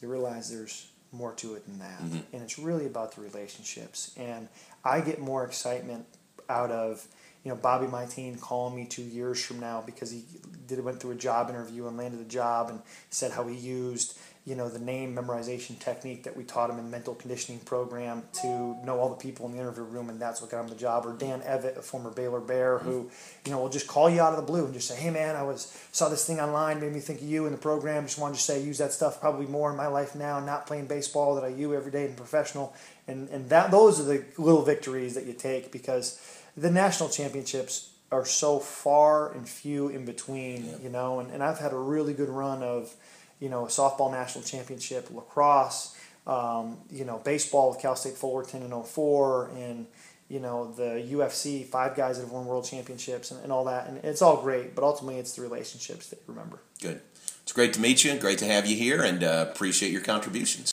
you 0.00 0.08
realize 0.08 0.50
there's 0.50 0.88
more 1.12 1.32
to 1.34 1.54
it 1.54 1.64
than 1.66 1.78
that. 1.78 2.02
Mm-hmm. 2.02 2.18
And 2.32 2.42
it's 2.42 2.58
really 2.58 2.86
about 2.86 3.14
the 3.14 3.22
relationships. 3.22 4.12
And 4.16 4.48
I 4.84 5.00
get 5.00 5.20
more 5.20 5.44
excitement 5.44 6.06
out 6.48 6.70
of, 6.70 7.06
you 7.44 7.50
know, 7.50 7.56
Bobby 7.56 7.86
Martin 7.86 8.36
calling 8.38 8.74
me 8.74 8.86
two 8.86 9.02
years 9.02 9.42
from 9.42 9.60
now 9.60 9.82
because 9.84 10.10
he 10.10 10.24
did 10.66 10.82
went 10.84 11.00
through 11.00 11.12
a 11.12 11.16
job 11.16 11.50
interview 11.50 11.86
and 11.86 11.96
landed 11.96 12.20
a 12.20 12.28
job 12.28 12.68
and 12.70 12.80
said 13.10 13.32
how 13.32 13.46
he 13.46 13.56
used 13.56 14.18
you 14.46 14.54
know 14.54 14.68
the 14.68 14.78
name 14.78 15.16
memorization 15.16 15.78
technique 15.78 16.22
that 16.24 16.36
we 16.36 16.44
taught 16.44 16.68
him 16.68 16.78
in 16.78 16.90
mental 16.90 17.14
conditioning 17.14 17.60
program 17.60 18.22
to 18.42 18.76
know 18.84 18.98
all 18.98 19.08
the 19.08 19.16
people 19.16 19.46
in 19.46 19.52
the 19.52 19.58
interview 19.58 19.82
room 19.82 20.10
and 20.10 20.20
that's 20.20 20.42
what 20.42 20.50
got 20.50 20.62
him 20.62 20.68
the 20.68 20.74
job. 20.74 21.06
Or 21.06 21.14
dan 21.14 21.40
evatt 21.40 21.78
a 21.78 21.82
former 21.82 22.10
baylor 22.10 22.40
bear 22.40 22.78
who 22.78 23.04
mm-hmm. 23.04 23.08
you 23.46 23.52
know 23.52 23.58
will 23.60 23.70
just 23.70 23.86
call 23.86 24.10
you 24.10 24.20
out 24.20 24.32
of 24.32 24.36
the 24.36 24.46
blue 24.46 24.64
and 24.66 24.74
just 24.74 24.88
say 24.88 24.96
hey 24.96 25.10
man 25.10 25.34
i 25.34 25.42
was 25.42 25.76
saw 25.92 26.08
this 26.08 26.26
thing 26.26 26.40
online 26.40 26.80
made 26.80 26.92
me 26.92 27.00
think 27.00 27.20
of 27.22 27.28
you 27.28 27.46
in 27.46 27.52
the 27.52 27.58
program. 27.58 28.04
Just 28.04 28.18
wanted 28.18 28.34
to 28.34 28.42
say 28.42 28.62
use 28.62 28.78
that 28.78 28.92
stuff 28.92 29.20
probably 29.20 29.46
more 29.46 29.70
in 29.70 29.76
my 29.76 29.86
life 29.86 30.14
now 30.14 30.40
not 30.40 30.66
playing 30.66 30.86
baseball 30.86 31.34
that 31.36 31.44
i 31.44 31.48
use 31.48 31.74
every 31.74 31.90
day 31.90 32.04
in 32.04 32.14
professional. 32.14 32.74
And 33.08 33.28
and 33.30 33.48
that 33.48 33.70
those 33.70 33.98
are 33.98 34.04
the 34.04 34.24
little 34.36 34.62
victories 34.62 35.14
that 35.14 35.24
you 35.24 35.32
take 35.32 35.72
because 35.72 36.20
the 36.56 36.70
national 36.70 37.08
championships 37.08 37.90
are 38.12 38.24
so 38.24 38.58
far 38.58 39.32
and 39.32 39.48
few 39.48 39.88
in 39.88 40.04
between 40.04 40.66
yeah. 40.66 40.76
you 40.82 40.88
know 40.88 41.18
and, 41.18 41.32
and 41.32 41.42
i've 41.42 41.58
had 41.58 41.72
a 41.72 41.76
really 41.76 42.12
good 42.12 42.28
run 42.28 42.62
of 42.62 42.94
you 43.40 43.48
know, 43.48 43.64
softball 43.64 44.10
national 44.10 44.44
championship, 44.44 45.10
lacrosse, 45.10 45.96
um, 46.26 46.78
you 46.90 47.04
know, 47.04 47.18
baseball 47.24 47.70
with 47.70 47.80
Cal 47.80 47.96
State 47.96 48.14
Fullerton 48.14 48.62
in 48.62 48.82
04, 48.82 49.50
and, 49.56 49.86
you 50.28 50.40
know, 50.40 50.72
the 50.72 51.06
UFC, 51.12 51.66
five 51.66 51.94
guys 51.96 52.16
that 52.16 52.24
have 52.24 52.32
won 52.32 52.46
world 52.46 52.64
championships 52.64 53.30
and, 53.30 53.42
and 53.42 53.52
all 53.52 53.64
that. 53.64 53.88
And 53.88 53.98
it's 53.98 54.22
all 54.22 54.40
great, 54.40 54.74
but 54.74 54.84
ultimately 54.84 55.18
it's 55.18 55.36
the 55.36 55.42
relationships 55.42 56.08
that 56.08 56.16
you 56.16 56.34
remember. 56.34 56.60
Good. 56.80 57.00
It's 57.42 57.52
great 57.52 57.74
to 57.74 57.80
meet 57.80 58.04
you. 58.04 58.18
Great 58.18 58.38
to 58.38 58.46
have 58.46 58.64
you 58.64 58.74
here 58.74 59.02
and 59.02 59.22
uh, 59.22 59.46
appreciate 59.50 59.92
your 59.92 60.00
contributions. 60.00 60.62